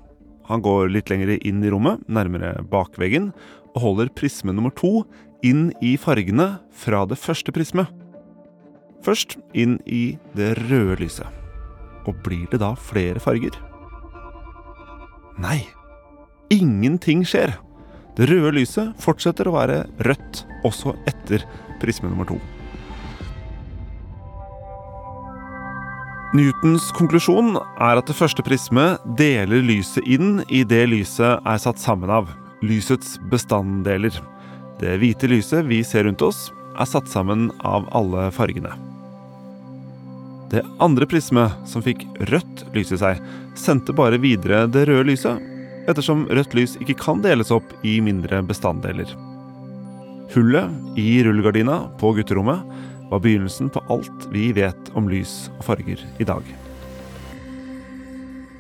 Han 0.51 0.63
går 0.65 0.91
litt 0.91 1.11
lenger 1.11 1.37
inn 1.39 1.63
i 1.63 1.71
rommet, 1.71 2.03
nærmere 2.11 2.57
bakveggen, 2.71 3.31
og 3.75 3.83
holder 3.85 4.11
prisme 4.19 4.55
nummer 4.55 4.75
to 4.75 5.05
inn 5.47 5.71
i 5.81 5.95
fargene 6.01 6.57
fra 6.75 7.05
det 7.09 7.19
første 7.21 7.55
prismet. 7.55 7.89
Først 9.07 9.39
inn 9.57 9.79
i 9.87 10.19
det 10.37 10.53
røde 10.67 10.99
lyset. 11.01 11.29
Og 12.09 12.17
blir 12.25 12.49
det 12.53 12.61
da 12.65 12.75
flere 12.77 13.23
farger? 13.23 13.55
Nei. 15.41 15.63
Ingenting 16.51 17.23
skjer. 17.25 17.55
Det 18.19 18.27
røde 18.29 18.57
lyset 18.59 18.97
fortsetter 19.01 19.49
å 19.49 19.55
være 19.55 19.85
rødt 20.05 20.43
også 20.67 20.97
etter 21.09 21.47
prisme 21.81 22.11
nummer 22.11 22.29
to. 22.29 22.41
Newtons 26.31 26.93
konklusjon 26.95 27.57
er 27.59 27.99
at 27.99 28.07
det 28.07 28.15
første 28.15 28.43
prismet 28.47 29.03
deler 29.19 29.65
lyset 29.67 30.07
inn 30.07 30.45
i 30.47 30.61
det 30.63 30.85
lyset 30.87 31.43
er 31.43 31.59
satt 31.59 31.81
sammen 31.83 32.13
av, 32.15 32.29
lysets 32.63 33.17
bestanddeler. 33.33 34.15
Det 34.79 34.93
hvite 35.03 35.27
lyset 35.27 35.67
vi 35.67 35.81
ser 35.83 36.07
rundt 36.07 36.23
oss, 36.23 36.45
er 36.79 36.87
satt 36.87 37.11
sammen 37.11 37.49
av 37.67 37.89
alle 37.99 38.29
fargene. 38.31 38.71
Det 40.55 40.63
andre 40.79 41.09
prismet, 41.11 41.51
som 41.67 41.83
fikk 41.83 42.05
rødt 42.31 42.63
lys 42.77 42.95
i 42.95 43.01
seg, 43.03 43.19
sendte 43.59 43.95
bare 43.99 44.21
videre 44.23 44.69
det 44.71 44.87
røde 44.87 45.09
lyset, 45.11 45.43
ettersom 45.91 46.29
rødt 46.31 46.55
lys 46.55 46.77
ikke 46.79 46.99
kan 47.01 47.27
deles 47.27 47.51
opp 47.51 47.75
i 47.83 47.97
mindre 48.07 48.39
bestanddeler. 48.47 49.11
Hullet 50.31 50.95
i 50.95 51.25
rullegardina 51.27 51.89
på 51.99 52.15
gutterommet 52.15 52.63
var 53.11 53.23
begynnelsen 53.25 53.71
på 53.75 53.83
alt 53.93 54.29
vi 54.33 54.51
vet 54.57 54.93
om 54.97 55.11
lys 55.11 55.49
og 55.59 55.67
farger 55.71 56.03
i 56.19 56.27
dag. 56.29 56.45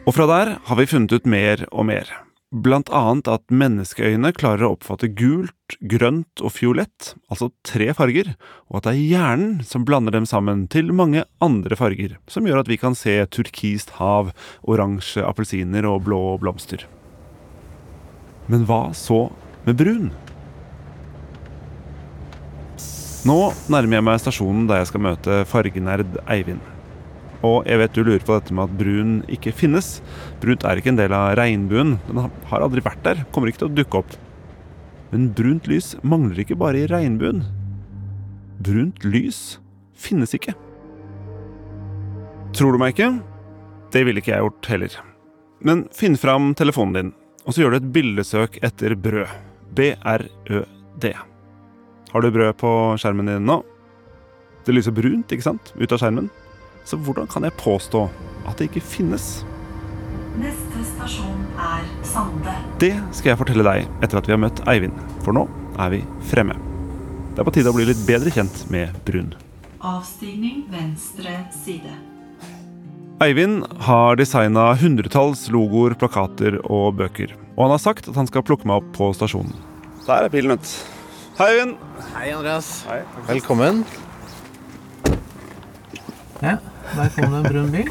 Og 0.09 0.16
fra 0.16 0.26
der 0.26 0.57
har 0.66 0.78
vi 0.80 0.88
funnet 0.90 1.12
ut 1.14 1.28
mer 1.28 1.62
og 1.71 1.87
mer. 1.87 2.09
Blant 2.50 2.88
annet 2.90 3.28
at 3.30 3.45
menneskeøyne 3.54 4.33
klarer 4.35 4.66
å 4.66 4.73
oppfatte 4.75 5.07
gult, 5.14 5.76
grønt 5.87 6.42
og 6.42 6.50
fiolett, 6.57 7.12
altså 7.30 7.52
tre 7.62 7.92
farger, 7.95 8.33
og 8.66 8.80
at 8.80 8.88
det 8.88 8.95
er 8.97 9.11
hjernen 9.12 9.52
som 9.62 9.85
blander 9.87 10.16
dem 10.16 10.26
sammen 10.26 10.64
til 10.73 10.90
mange 10.90 11.23
andre 11.38 11.78
farger, 11.78 12.16
som 12.26 12.49
gjør 12.49 12.64
at 12.64 12.73
vi 12.73 12.80
kan 12.83 12.99
se 12.99 13.14
turkist 13.30 13.95
hav, 14.00 14.33
oransje 14.66 15.23
appelsiner 15.23 15.87
og 15.87 16.09
blå 16.09 16.25
blomster. 16.42 16.88
Men 18.50 18.66
hva 18.66 18.88
så 18.99 19.28
med 19.62 19.78
brun? 19.78 20.11
Nå 23.29 23.37
nærmer 23.69 23.99
jeg 23.99 24.05
meg 24.07 24.21
stasjonen 24.23 24.69
der 24.69 24.81
jeg 24.81 24.89
skal 24.89 25.03
møte 25.05 25.43
fargenerd 25.49 26.15
Eivind. 26.31 26.62
Og 27.45 27.67
jeg 27.69 27.81
vet 27.81 27.95
du 27.97 28.03
lurer 28.05 28.25
på 28.25 28.37
dette 28.37 28.55
med 28.57 28.69
at 28.69 28.79
brun 28.81 29.12
ikke 29.33 29.53
finnes. 29.57 29.99
Brunt 30.41 30.65
er 30.65 30.81
ikke 30.81 30.93
en 30.93 31.00
del 31.00 31.12
av 31.17 31.35
regnbuen. 31.41 31.99
Den 32.09 32.21
har 32.49 32.65
aldri 32.65 32.85
vært 32.85 33.05
der, 33.05 33.23
kommer 33.33 33.53
ikke 33.53 33.65
til 33.65 33.71
å 33.71 33.77
dukke 33.77 34.00
opp. 34.03 34.17
Men 35.12 35.31
brunt 35.37 35.69
lys 35.69 35.95
mangler 36.00 36.45
ikke 36.45 36.59
bare 36.61 36.83
i 36.83 36.89
regnbuen. 36.89 37.45
Brunt 38.61 39.05
lys 39.05 39.59
finnes 39.97 40.33
ikke. 40.37 40.57
Tror 42.57 42.73
du 42.73 42.81
meg 42.81 42.97
ikke? 42.97 43.12
Det 43.93 44.05
ville 44.07 44.23
ikke 44.23 44.33
jeg 44.33 44.45
gjort 44.47 44.71
heller. 44.73 45.00
Men 45.61 45.89
finn 45.97 46.17
fram 46.21 46.55
telefonen 46.57 46.97
din, 46.97 47.17
og 47.45 47.53
så 47.53 47.65
gjør 47.65 47.77
du 47.77 47.81
et 47.83 47.93
bildesøk 47.97 48.61
etter 48.65 48.97
brød. 48.97 49.29
B-r-ø-d. 49.77 51.30
Har 52.11 52.21
du 52.25 52.31
brød 52.35 52.57
på 52.59 52.71
skjermen 52.99 53.29
din 53.31 53.45
nå? 53.47 53.61
Det 54.67 54.75
lyser 54.75 54.95
brunt, 54.95 55.31
ikke 55.31 55.47
sant? 55.47 55.71
Ut 55.79 55.93
av 55.95 56.00
skjermen. 56.02 56.26
Så 56.83 56.99
hvordan 56.99 57.29
kan 57.31 57.47
jeg 57.47 57.55
påstå 57.61 58.02
at 58.50 58.59
det 58.59 58.67
ikke 58.71 58.83
finnes? 58.83 59.45
Neste 60.40 60.83
stasjon 60.88 61.47
er 61.55 61.87
Sande. 62.07 62.57
Det 62.83 62.93
skal 63.14 63.33
jeg 63.33 63.40
fortelle 63.40 63.67
deg 63.67 63.87
etter 64.02 64.19
at 64.19 64.26
vi 64.26 64.35
har 64.35 64.43
møtt 64.43 64.62
Eivind, 64.71 64.99
for 65.23 65.37
nå 65.37 65.47
er 65.79 65.95
vi 65.95 66.02
fremme. 66.33 66.59
Det 67.31 67.45
er 67.45 67.47
på 67.47 67.55
tide 67.55 67.71
å 67.71 67.79
bli 67.79 67.87
litt 67.87 68.02
bedre 68.09 68.35
kjent 68.35 68.64
med 68.75 68.95
brun. 69.07 69.33
Avstigning 69.79 70.64
venstre 70.73 71.38
side. 71.62 71.95
Eivind 73.23 73.67
har 73.87 74.19
designa 74.19 74.73
hundretalls 74.81 75.47
logoer, 75.52 75.95
plakater 75.95 76.59
og 76.64 76.97
bøker. 76.99 77.37
Og 77.55 77.69
han 77.69 77.79
har 77.79 77.83
sagt 77.83 78.11
at 78.11 78.19
han 78.19 78.26
skal 78.26 78.43
plukke 78.47 78.67
meg 78.67 78.81
opp 78.81 78.95
på 78.97 79.12
stasjonen. 79.14 79.55
Der 80.07 80.26
er 80.26 80.33
bilen, 80.33 80.57
vet. 80.57 80.99
Hei, 81.40 81.54
Øyvind. 81.56 81.76
Hei, 82.12 82.26
Andreas. 82.37 82.66
Hei. 82.85 82.99
Velkommen. 83.25 83.78
Ja, 86.42 86.59
der 86.92 87.09
kom 87.14 87.32
det 87.32 87.38
en 87.38 87.47
brun 87.47 87.70
bil. 87.73 87.87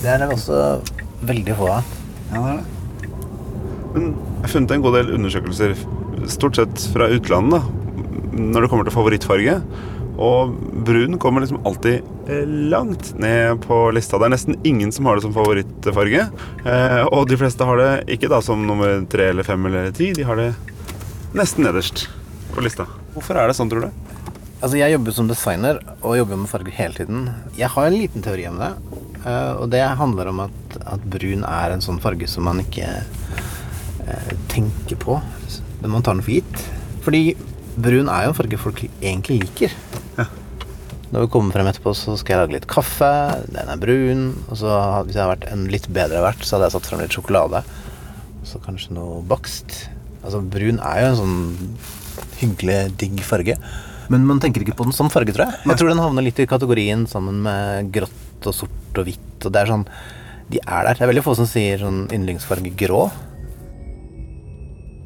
Det 0.00 0.08
er 0.08 0.22
det 0.22 0.30
også 0.32 0.60
veldig 1.28 1.56
få 1.58 1.68
av. 1.74 1.90
Ja, 2.32 2.40
det 2.40 2.54
er 2.54 2.62
det. 2.62 3.10
Men 3.92 4.06
jeg 4.14 4.46
har 4.46 4.52
funnet 4.54 4.72
en 4.78 4.86
god 4.86 4.96
del 4.96 5.12
undersøkelser, 5.18 5.76
stort 6.38 6.56
sett 6.56 6.88
fra 6.94 7.10
utlandet, 7.12 7.68
da, 7.68 8.40
når 8.40 8.64
det 8.64 8.72
kommer 8.72 8.88
til 8.88 8.96
favorittfarge. 8.96 9.60
Og 10.16 10.56
brun 10.88 11.20
kommer 11.20 11.44
liksom 11.44 11.60
alltid 11.68 12.00
eh, 12.32 12.48
langt 12.72 13.12
ned 13.20 13.60
på 13.68 13.90
lista. 13.92 14.16
Det 14.16 14.30
er 14.30 14.36
nesten 14.38 14.56
ingen 14.64 14.88
som 14.88 15.04
har 15.04 15.20
det 15.20 15.26
som 15.28 15.36
favorittfarge. 15.36 16.30
Eh, 16.64 17.02
og 17.12 17.28
de 17.28 17.36
fleste 17.44 17.68
har 17.68 17.84
det 17.84 17.92
ikke 18.16 18.32
da 18.32 18.40
som 18.40 18.64
nummer 18.64 19.04
tre 19.04 19.34
eller 19.34 19.44
fem 19.44 19.68
eller 19.68 19.92
ti. 19.92 20.14
De 20.16 20.24
har 20.24 20.40
det 20.40 20.54
nesten 21.36 21.68
nederst 21.68 22.08
på 22.58 22.64
lista. 22.66 22.86
Hvorfor 23.14 23.38
er 23.40 23.48
det 23.50 23.56
sånn, 23.58 23.70
tror 23.72 23.88
du? 23.88 23.90
Altså, 24.58 24.74
jeg 24.80 24.90
jobber 24.96 25.14
som 25.14 25.28
designer 25.30 25.76
og 26.02 26.16
jobber 26.18 26.40
med 26.40 26.50
farger 26.50 26.74
hele 26.74 26.96
tiden. 26.98 27.28
Jeg 27.58 27.70
har 27.76 27.86
en 27.86 27.94
liten 27.94 28.24
teori 28.26 28.48
om 28.50 28.58
det. 28.58 28.72
eh, 29.24 29.52
Og 29.62 29.68
det 29.70 29.82
handler 30.00 30.32
om 30.32 30.40
at, 30.48 30.78
at 30.84 31.04
brun 31.06 31.44
er 31.46 31.74
en 31.76 31.84
sånn 31.84 32.00
farge 32.02 32.26
som 32.30 32.42
man 32.48 32.58
ikke 32.64 32.88
eh, 32.90 34.32
tenker 34.50 34.98
på 34.98 35.20
Men 35.82 35.92
man 35.94 36.02
tar 36.02 36.18
den 36.18 36.24
for 36.26 36.34
gitt. 36.34 36.64
Fordi 37.06 37.22
brun 37.78 38.08
er 38.10 38.24
jo 38.26 38.32
en 38.32 38.38
farge 38.40 38.58
folk 38.58 38.82
egentlig 38.98 39.38
liker. 39.44 39.74
Når 41.08 41.22
vi 41.24 41.28
kommer 41.32 41.54
frem 41.54 41.68
etterpå, 41.70 41.94
så 41.96 42.16
skal 42.20 42.34
jeg 42.34 42.40
lage 42.42 42.56
litt 42.58 42.66
kaffe. 42.68 43.08
Den 43.54 43.70
er 43.72 43.78
brun. 43.80 44.24
Og 44.50 44.58
så 44.60 44.72
hvis 45.06 45.14
jeg 45.14 45.22
hadde 45.22 45.30
vært 45.36 45.46
en 45.54 45.62
litt 45.72 45.86
bedre 45.94 46.20
vert, 46.26 46.42
så 46.44 46.56
hadde 46.58 46.66
jeg 46.68 46.74
satt 46.74 46.88
frem 46.90 47.00
litt 47.04 47.14
sjokolade. 47.14 47.62
Så 48.44 48.58
kanskje 48.66 48.96
noe 48.98 49.22
bakst. 49.30 49.84
Altså, 50.24 50.42
brun 50.42 50.82
er 50.82 51.04
jo 51.04 51.12
en 51.12 51.20
sånn 51.22 51.38
hyggelig, 52.40 52.80
digg 53.00 53.22
farge. 53.26 53.56
Men 54.08 54.24
man 54.28 54.40
tenker 54.40 54.64
ikke 54.64 54.76
på 54.78 54.86
den 54.88 54.96
som 54.96 55.10
farge, 55.12 55.34
tror 55.36 55.48
jeg. 55.48 55.60
Jeg 55.68 55.80
tror 55.80 55.92
den 55.92 56.02
havner 56.02 56.24
litt 56.24 56.40
i 56.40 56.48
kategorien 56.48 57.04
sammen 57.10 57.42
med 57.44 57.90
grått 57.92 58.48
og 58.48 58.56
sort 58.56 59.00
og 59.00 59.08
hvitt. 59.08 59.40
Og 59.44 59.52
det 59.52 59.62
er 59.62 59.72
sånn 59.72 59.88
De 60.48 60.60
er 60.64 60.86
der. 60.86 60.96
Det 60.96 61.04
er 61.04 61.10
veldig 61.10 61.26
få 61.26 61.34
som 61.36 61.48
sier 61.48 61.82
sånn 61.82 62.06
yndlingsfarge 62.14 62.72
grå. 62.80 63.02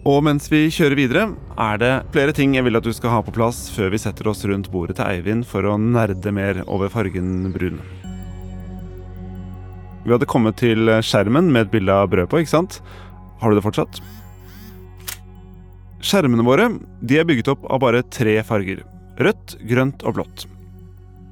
Og 0.06 0.18
mens 0.26 0.48
vi 0.50 0.64
kjører 0.70 0.98
videre, 0.98 1.24
er 1.62 1.76
det 1.78 1.90
flere 2.14 2.34
ting 2.34 2.56
jeg 2.56 2.66
vil 2.66 2.78
at 2.78 2.86
du 2.86 2.90
skal 2.94 3.12
ha 3.14 3.20
på 3.22 3.34
plass 3.34 3.68
før 3.70 3.92
vi 3.94 4.00
setter 4.02 4.30
oss 4.30 4.42
rundt 4.50 4.70
bordet 4.70 4.96
til 4.98 5.06
Eivind 5.06 5.46
for 5.46 5.66
å 5.66 5.76
nerde 5.78 6.32
mer 6.34 6.64
over 6.66 6.90
fargen 6.90 7.52
brun. 7.54 7.78
Vi 10.02 10.10
hadde 10.10 10.26
kommet 10.26 10.58
til 10.58 10.90
skjermen 11.06 11.52
med 11.54 11.68
et 11.68 11.74
bilde 11.76 11.94
av 11.94 12.10
brød 12.10 12.30
på, 12.32 12.42
ikke 12.42 12.54
sant? 12.54 12.80
Har 13.38 13.50
du 13.50 13.58
det 13.58 13.62
fortsatt? 13.62 14.02
Skjermene 16.02 16.42
våre 16.42 16.66
de 17.00 17.20
er 17.20 17.26
bygget 17.28 17.52
opp 17.52 17.66
av 17.70 17.82
bare 17.84 18.02
tre 18.10 18.40
farger. 18.46 18.82
Rødt, 19.22 19.54
grønt 19.70 20.02
og 20.02 20.16
blått. 20.18 20.46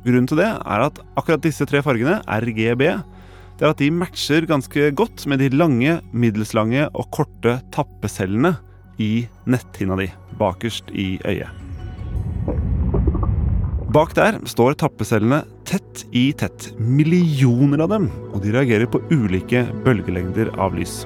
Grunnen 0.05 0.29
til 0.31 0.39
det 0.41 0.49
er 0.49 0.85
at 0.87 1.01
akkurat 1.19 1.43
disse 1.45 1.67
tre 1.69 1.83
fargene, 1.85 2.21
RGB, 2.25 2.85
det 3.59 3.67
er 3.67 3.75
at 3.75 3.83
de 3.83 3.91
matcher 3.93 4.47
ganske 4.49 4.93
godt 4.97 5.27
med 5.29 5.43
de 5.43 5.51
lange, 5.53 5.99
middelslange 6.17 6.87
og 6.95 7.11
korte 7.13 7.59
tappecellene 7.75 8.55
i 9.03 9.27
netthinna 9.51 9.99
di, 10.01 10.09
bakerst 10.41 10.89
i 10.95 11.19
øyet. 11.29 11.51
Bak 13.91 14.15
der 14.15 14.39
står 14.47 14.79
tappecellene 14.79 15.43
tett 15.67 16.05
i 16.15 16.29
tett, 16.31 16.71
millioner 16.79 17.83
av 17.83 17.91
dem, 17.91 18.07
og 18.31 18.39
de 18.45 18.55
reagerer 18.55 18.87
på 18.87 19.03
ulike 19.11 19.65
bølgelengder 19.83 20.55
av 20.63 20.79
lys. 20.79 21.03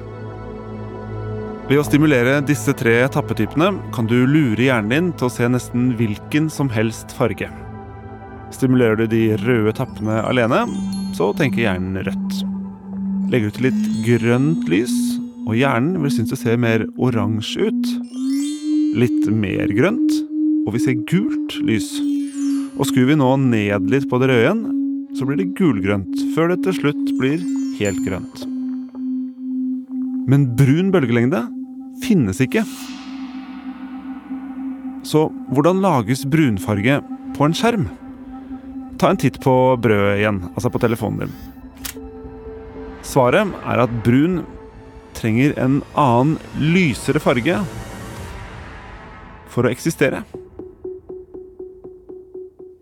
Ved 1.65 1.79
å 1.81 1.83
stimulere 1.87 2.43
disse 2.45 2.75
tre 2.77 2.99
tappetypene 3.09 3.71
kan 3.95 4.05
du 4.05 4.19
lure 4.29 4.67
hjernen 4.67 4.91
din 4.91 5.07
til 5.17 5.25
å 5.25 5.33
se 5.33 5.47
nesten 5.49 5.95
hvilken 5.97 6.45
som 6.53 6.69
helst 6.69 7.15
farge. 7.17 7.47
Stimulerer 8.53 8.99
du 8.99 9.07
de 9.09 9.23
røde 9.41 9.73
tappene 9.73 10.19
alene, 10.29 10.59
så 11.17 11.31
tenker 11.33 11.63
hjernen 11.63 11.97
rødt. 12.05 12.37
Legger 13.33 13.49
du 13.49 13.57
til 13.57 13.67
litt 13.71 13.89
grønt 14.05 14.69
lys, 14.69 14.93
og 15.49 15.57
hjernen 15.57 15.97
vil 16.03 16.13
synes 16.13 16.35
det 16.35 16.39
ser 16.43 16.61
mer 16.61 16.85
oransje 17.01 17.71
ut. 17.71 17.91
Litt 19.01 19.25
mer 19.33 19.73
grønt, 19.73 20.21
og 20.67 20.77
vi 20.77 20.85
ser 20.85 21.01
gult 21.09 21.57
lys. 21.65 21.95
Og 22.77 22.85
skrur 22.91 23.09
vi 23.09 23.17
nå 23.17 23.31
ned 23.41 23.89
litt 23.89 24.05
på 24.11 24.21
det 24.21 24.29
røde 24.29 24.45
igjen, 24.45 24.65
så 25.17 25.25
blir 25.25 25.41
det 25.41 25.55
gulgrønt, 25.57 26.13
før 26.37 26.53
det 26.53 26.61
til 26.67 26.77
slutt 26.83 27.15
blir 27.17 27.41
helt 27.81 28.05
grønt. 28.05 28.45
Men 30.29 30.51
brun 30.57 30.93
bølgelengde 30.93 31.41
finnes 32.03 32.41
ikke. 32.43 32.65
Så 35.05 35.27
hvordan 35.53 35.83
lages 35.83 36.25
brunfarge 36.25 36.99
på 37.35 37.45
en 37.45 37.55
skjerm? 37.55 37.87
Ta 38.99 39.11
en 39.11 39.19
titt 39.19 39.37
på 39.43 39.53
brødet 39.81 40.21
igjen, 40.21 40.41
altså 40.55 40.71
på 40.71 40.81
telefonen 40.81 41.25
din. 41.25 41.35
Svaret 43.05 43.51
er 43.67 43.83
at 43.83 43.97
brun 44.05 44.41
trenger 45.15 45.53
en 45.61 45.81
annen, 45.99 46.39
lysere 46.57 47.21
farge 47.23 47.59
for 49.51 49.67
å 49.67 49.71
eksistere. 49.71 50.23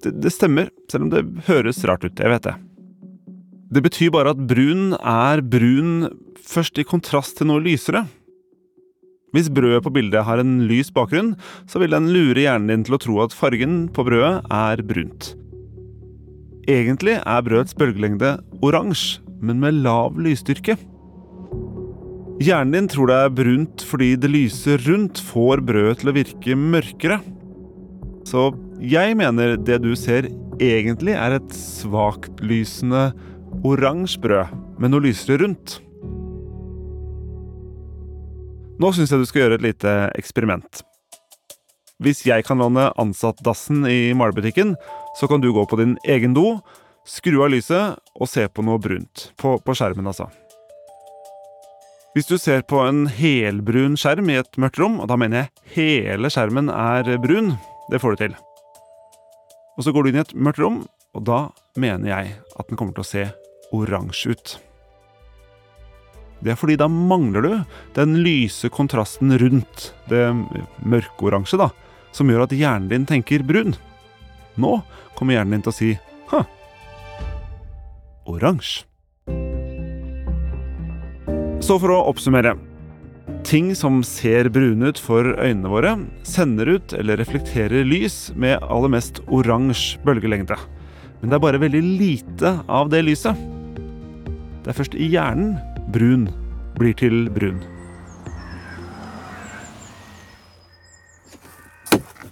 Det, 0.03 0.13
det 0.23 0.31
stemmer, 0.33 0.71
selv 0.91 1.07
om 1.07 1.11
det 1.13 1.25
høres 1.47 1.83
rart 1.87 2.05
ut. 2.07 2.17
Jeg 2.17 2.31
vet 2.31 2.47
det. 2.47 2.55
Det 3.73 3.81
betyr 3.81 4.13
bare 4.13 4.33
at 4.33 4.41
brun 4.49 4.93
er 4.99 5.41
brun 5.41 6.09
først 6.43 6.77
i 6.77 6.85
kontrast 6.85 7.39
til 7.39 7.49
noe 7.49 7.63
lysere. 7.63 8.05
Hvis 9.33 9.49
brødet 9.49 9.81
på 9.81 9.91
bildet 9.93 10.27
har 10.27 10.37
en 10.41 10.59
lys 10.69 10.91
bakgrunn, 10.93 11.33
så 11.65 11.81
vil 11.81 11.95
den 11.95 12.11
lure 12.13 12.43
hjernen 12.43 12.69
din 12.69 12.83
til 12.85 12.97
å 12.97 13.01
tro 13.01 13.19
at 13.23 13.33
fargen 13.33 13.87
på 13.93 14.05
brødet 14.05 14.43
er 14.53 14.83
brunt. 14.85 15.33
Egentlig 16.69 17.17
er 17.17 17.43
brødets 17.43 17.75
bølgelengde 17.75 18.37
oransje, 18.63 19.23
men 19.43 19.59
med 19.59 19.81
lav 19.83 20.15
lysstyrke. 20.21 20.77
Hjernen 22.43 22.75
din 22.75 22.89
tror 22.91 23.09
det 23.09 23.17
er 23.19 23.33
brunt 23.41 23.83
fordi 23.87 24.13
det 24.21 24.31
lyser 24.31 24.81
rundt 24.85 25.19
får 25.31 25.63
brødet 25.65 26.01
til 26.01 26.11
å 26.11 26.15
virke 26.15 26.57
mørkere. 26.59 27.19
Så 28.29 28.51
jeg 28.79 29.17
mener 29.19 29.57
det 29.57 29.81
du 29.83 29.91
ser 29.99 30.29
egentlig 30.61 31.17
er 31.17 31.39
et 31.39 31.57
svaktlysende 31.57 33.09
oransje 33.65 34.21
brød 34.23 34.53
med 34.79 34.93
noe 34.93 35.05
lysere 35.07 35.41
rundt. 35.43 35.81
Nå 38.81 38.89
syns 38.93 39.11
jeg 39.13 39.21
du 39.21 39.27
skal 39.29 39.43
gjøre 39.43 39.59
et 39.59 39.65
lite 39.67 39.91
eksperiment. 40.17 40.81
Hvis 42.01 42.23
jeg 42.25 42.45
kan 42.47 42.57
låne 42.57 42.89
ansattdassen 42.99 43.85
i 43.85 44.15
malebutikken, 44.17 44.73
så 45.19 45.29
kan 45.29 45.43
du 45.43 45.51
gå 45.53 45.65
på 45.69 45.77
din 45.79 45.93
egen 46.09 46.33
do, 46.33 46.57
skru 47.05 47.43
av 47.45 47.51
lyset 47.53 47.99
og 48.17 48.29
se 48.31 48.47
på 48.49 48.65
noe 48.65 48.81
brunt. 48.81 49.29
På, 49.37 49.55
på 49.61 49.75
skjermen, 49.77 50.09
altså. 50.09 50.27
Hvis 52.13 52.29
du 52.29 52.35
ser 52.41 52.65
på 52.69 52.81
en 52.85 53.05
helbrun 53.09 53.95
skjerm 53.97 54.33
i 54.33 54.39
et 54.41 54.59
mørkt 54.61 54.81
rom, 54.81 54.99
og 55.01 55.09
da 55.09 55.17
mener 55.21 55.43
jeg 55.43 55.77
hele 55.77 56.33
skjermen 56.33 56.73
er 56.73 57.15
brun, 57.21 57.55
det 57.93 58.01
får 58.01 58.13
du 58.13 58.25
til. 58.25 58.35
Og 59.77 59.85
så 59.85 59.93
går 59.93 60.03
du 60.03 60.11
inn 60.11 60.21
i 60.21 60.25
et 60.25 60.35
mørkt 60.37 60.61
rom, 60.61 60.83
og 61.13 61.25
da 61.29 61.39
mener 61.77 62.09
jeg 62.09 62.37
at 62.57 62.69
den 62.69 62.77
kommer 62.77 62.97
til 62.97 63.05
å 63.05 63.11
se 63.13 63.25
oransje 63.73 64.33
ut. 64.33 64.59
Det 66.43 66.51
er 66.51 66.59
fordi 66.59 66.75
da 66.79 66.89
mangler 66.91 67.45
du 67.45 67.53
den 67.95 68.17
lyse 68.25 68.67
kontrasten 68.73 69.31
rundt 69.39 69.93
det 70.11 70.25
mørkeoransje, 70.83 71.59
da, 71.61 71.69
som 72.11 72.27
gjør 72.27 72.45
at 72.47 72.55
hjernen 72.57 72.89
din 72.91 73.07
tenker 73.07 73.45
brun. 73.47 73.77
Nå 74.59 74.75
kommer 75.15 75.37
hjernen 75.37 75.55
din 75.55 75.63
til 75.63 75.71
å 75.71 75.77
si 75.77 75.91
ha, 76.33 76.43
oransje. 78.27 78.83
Så 81.63 81.79
for 81.79 81.95
å 81.95 82.03
oppsummere. 82.11 82.57
Ting 83.47 83.69
som 83.75 84.01
ser 84.03 84.49
brune 84.51 84.91
ut 84.91 84.99
for 84.99 85.23
øynene 85.39 85.71
våre, 85.71 85.93
sender 86.27 86.67
ut 86.75 86.95
eller 86.97 87.19
reflekterer 87.19 87.87
lys 87.87 88.33
med 88.35 88.59
aller 88.67 88.91
mest 88.91 89.21
oransje 89.31 90.01
bølgelengde. 90.03 90.57
Men 91.21 91.31
det 91.31 91.37
er 91.37 91.43
bare 91.45 91.61
veldig 91.63 91.83
lite 92.03 92.57
av 92.67 92.91
det 92.91 93.05
lyset. 93.07 93.39
Det 94.63 94.71
er 94.71 94.75
først 94.75 94.95
i 94.99 95.07
hjernen 95.11 95.55
brun 95.93 96.27
blir 96.77 96.95
til 96.97 97.27
brun. 97.33 97.59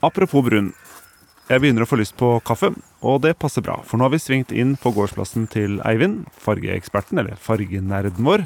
Apropos 0.02 0.42
brun. 0.42 0.72
Jeg 1.52 1.62
begynner 1.62 1.84
å 1.86 1.90
få 1.90 2.00
lyst 2.00 2.16
på 2.18 2.32
kaffe, 2.48 2.72
og 3.06 3.20
det 3.26 3.36
passer 3.42 3.62
bra, 3.66 3.76
for 3.86 4.00
nå 4.00 4.08
har 4.08 4.14
vi 4.14 4.22
svingt 4.24 4.54
inn 4.56 4.74
på 4.80 4.94
gårdsplassen 4.96 5.46
til 5.52 5.78
Eivind, 5.86 6.24
fargeeksperten, 6.42 7.20
eller 7.22 7.38
fargenerden 7.38 8.26
vår. 8.26 8.46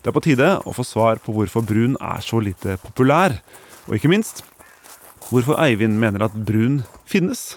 Det 0.00 0.12
er 0.12 0.16
på 0.16 0.22
tide 0.24 0.50
å 0.62 0.74
få 0.76 0.86
svar 0.86 1.20
på 1.20 1.34
hvorfor 1.34 1.66
brun 1.66 1.98
er 1.98 2.22
så 2.24 2.40
lite 2.40 2.78
populær, 2.84 3.34
og 3.88 3.98
ikke 3.98 4.12
minst 4.12 4.44
hvorfor 5.26 5.58
Eivind 5.60 5.98
mener 6.00 6.28
at 6.28 6.38
brun 6.48 6.84
finnes, 7.04 7.56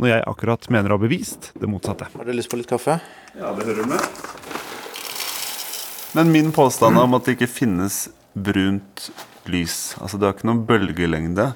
når 0.00 0.14
jeg 0.14 0.28
akkurat 0.32 0.70
mener 0.72 0.90
å 0.90 0.96
ha 0.96 1.04
bevist 1.04 1.52
det 1.60 1.68
motsatte. 1.68 2.08
Har 2.16 2.26
du 2.26 2.32
lyst 2.32 2.50
på 2.50 2.58
litt 2.58 2.70
kaffe? 2.70 2.96
Ja, 3.36 3.52
det 3.52 3.68
hører 3.68 3.84
du 3.84 3.92
med. 3.92 4.69
Men 6.16 6.32
min 6.32 6.50
påstand 6.52 6.98
om 6.98 7.14
at 7.14 7.26
det 7.26 7.36
ikke 7.36 7.50
finnes 7.50 8.08
brunt 8.34 9.10
lys 9.50 9.94
Altså 10.00 10.18
det 10.18 10.26
er 10.26 10.34
ikke 10.36 10.48
noen 10.50 10.64
bølgelengde 10.68 11.50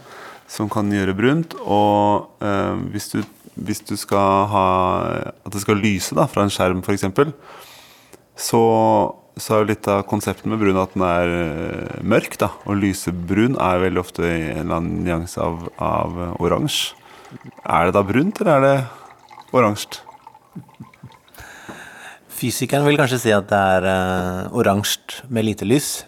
som 0.51 0.69
kan 0.71 0.91
gjøre 0.93 1.17
brunt. 1.17 1.57
Og 1.63 2.45
eh, 2.45 2.81
hvis, 2.93 3.11
du, 3.15 3.23
hvis 3.55 3.83
du 3.87 3.95
skal 3.99 4.49
ha 4.53 4.67
At 5.43 5.53
det 5.55 5.63
skal 5.65 5.81
lyse 5.81 6.17
da, 6.17 6.29
fra 6.31 6.45
en 6.45 6.53
skjerm 6.53 6.85
f.eks., 6.85 7.07
så, 8.35 8.61
så 9.39 9.55
er 9.55 9.61
jo 9.63 9.69
litt 9.69 9.87
av 9.87 10.01
konseptet 10.11 10.49
med 10.51 10.59
brun 10.59 10.81
at 10.83 10.95
den 10.97 11.05
er 11.07 11.35
eh, 11.39 12.01
mørk. 12.03 12.39
da 12.43 12.51
Og 12.67 12.81
lysebrun 12.83 13.59
er 13.63 13.83
veldig 13.87 14.03
ofte 14.03 14.27
i 14.27 14.49
en 14.53 14.65
eller 14.65 14.81
annen 14.81 15.05
nyanse 15.07 15.43
av, 15.43 15.69
av 15.79 16.19
oransje. 16.43 16.99
Er 17.67 17.89
det 17.89 17.97
da 17.97 18.03
brunt, 18.07 18.43
eller 18.43 18.59
er 18.59 18.67
det 18.67 19.55
oransje? 19.55 20.03
Fysikeren 22.35 22.87
vil 22.89 22.99
kanskje 22.99 23.21
si 23.23 23.33
at 23.35 23.47
det 23.51 23.61
er 23.77 23.87
uh, 23.87 24.57
oransje 24.59 25.25
med 25.31 25.47
lite 25.47 25.67
lys. 25.69 26.03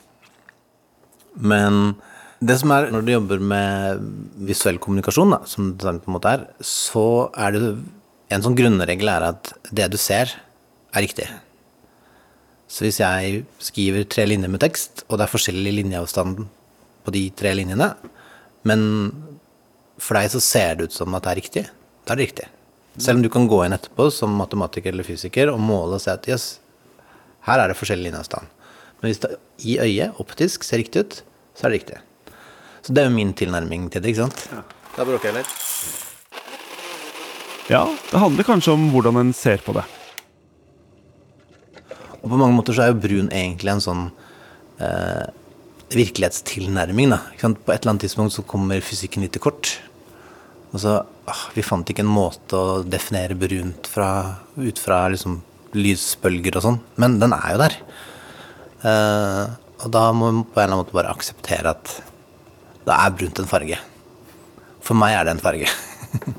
Men 1.36 1.94
det 2.40 2.58
som 2.60 2.72
er 2.74 2.90
når 2.92 3.04
du 3.04 3.12
jobber 3.12 3.42
med 3.52 4.02
visuell 4.48 4.80
kommunikasjon, 4.82 5.32
da, 5.36 5.40
som 5.48 5.72
det 5.74 5.94
på 6.02 6.10
en 6.10 6.16
måte 6.16 6.32
er, 6.34 6.44
så 6.60 7.06
er 7.38 7.54
det 7.54 7.62
en 8.34 8.42
sånn 8.42 8.58
grunnregel 8.58 9.10
er 9.12 9.28
at 9.30 9.52
det 9.70 9.86
du 9.92 9.98
ser, 10.00 10.32
er 10.96 11.04
riktig. 11.04 11.28
Så 12.66 12.86
hvis 12.86 12.98
jeg 12.98 13.44
skriver 13.62 14.08
tre 14.10 14.26
linjer 14.26 14.50
med 14.50 14.62
tekst, 14.64 15.04
og 15.06 15.18
det 15.18 15.26
er 15.26 15.32
forskjellig 15.32 15.76
linjeavstand 15.78 16.42
på 17.06 17.14
de 17.14 17.28
tre 17.38 17.54
linjene, 17.54 17.92
men 18.66 18.82
for 20.02 20.18
deg 20.18 20.32
så 20.34 20.42
ser 20.42 20.76
det 20.76 20.88
ut 20.88 20.96
som 20.96 21.14
at 21.14 21.24
det 21.24 21.32
er 21.32 21.40
riktig, 21.40 21.64
da 22.04 22.14
er 22.14 22.18
det 22.18 22.26
riktig. 22.26 22.48
Selv 22.98 23.18
om 23.18 23.24
du 23.24 23.28
kan 23.32 23.48
gå 23.48 23.58
inn 23.66 23.76
etterpå 23.76 24.08
som 24.14 24.32
matematiker 24.38 24.94
eller 24.94 25.06
fysiker 25.06 25.50
og 25.52 25.60
måle 25.60 25.98
og 25.98 26.02
se 26.02 26.14
at 26.14 26.26
jøss, 26.28 26.46
her 27.46 27.62
er 27.62 27.70
det 27.70 27.76
forskjellig 27.78 28.08
linjeavstand. 28.08 28.48
Men 29.00 29.10
hvis 29.10 29.20
det 29.22 29.34
i 29.68 29.76
øyet, 29.82 30.16
optisk, 30.22 30.64
ser 30.64 30.80
riktig 30.80 31.04
ut, 31.04 31.18
så 31.56 31.66
er 31.66 31.72
det 31.72 31.80
riktig. 31.80 32.00
Så 32.86 32.94
det 32.94 33.02
er 33.02 33.10
jo 33.10 33.16
min 33.16 33.34
tilnærming 33.36 33.90
til 33.92 34.02
det, 34.02 34.14
ikke 34.14 34.24
sant? 34.24 34.48
Ja. 34.52 34.62
Da 34.96 35.04
bråker 35.04 35.28
jeg 35.28 35.42
litt. 35.42 35.52
Ja, 37.68 37.82
det 37.84 38.20
handler 38.22 38.46
kanskje 38.46 38.72
om 38.76 38.88
hvordan 38.92 39.18
en 39.20 39.32
ser 39.36 39.60
på 39.64 39.74
det. 39.76 39.84
Og 42.22 42.30
på 42.30 42.38
mange 42.38 42.54
måter 42.56 42.76
så 42.76 42.86
er 42.86 42.92
jo 42.92 43.02
brun 43.02 43.28
egentlig 43.28 43.72
en 43.74 43.82
sånn 43.82 44.04
eh, 44.82 45.26
virkelighetstilnærming, 45.92 47.12
da. 47.12 47.20
På 47.42 47.74
et 47.74 47.82
eller 47.82 47.92
annet 47.92 48.06
tidspunkt 48.06 48.34
så 48.34 48.46
kommer 48.46 48.82
fysikken 48.82 49.26
litt 49.26 49.34
til 49.36 49.44
kort. 49.44 49.76
Og 50.72 50.82
så 50.82 50.96
ah, 51.02 51.44
Vi 51.54 51.64
fant 51.64 51.88
ikke 51.88 52.04
en 52.04 52.10
måte 52.10 52.58
å 52.58 52.80
definere 52.86 53.38
brunt 53.38 53.88
fra, 53.90 54.08
ut 54.56 54.80
fra 54.82 55.06
liksom 55.12 55.40
lysbølger 55.76 56.56
og 56.56 56.64
sånn, 56.64 56.78
men 57.00 57.18
den 57.20 57.34
er 57.36 57.52
jo 57.52 57.60
der. 57.60 57.76
Uh, 58.86 59.44
og 59.84 59.90
da 59.92 60.04
må 60.16 60.30
vi 60.30 60.44
på 60.44 60.60
en 60.60 60.62
eller 60.62 60.72
annen 60.72 60.82
måte 60.84 60.96
bare 60.96 61.12
akseptere 61.12 61.74
at 61.74 61.92
da 62.86 63.00
er 63.02 63.14
brunt 63.16 63.40
en 63.42 63.50
farge. 63.50 63.78
For 64.84 64.96
meg 64.98 65.16
er 65.16 65.26
det 65.26 65.36
en 65.36 65.42
farge. 65.42 65.68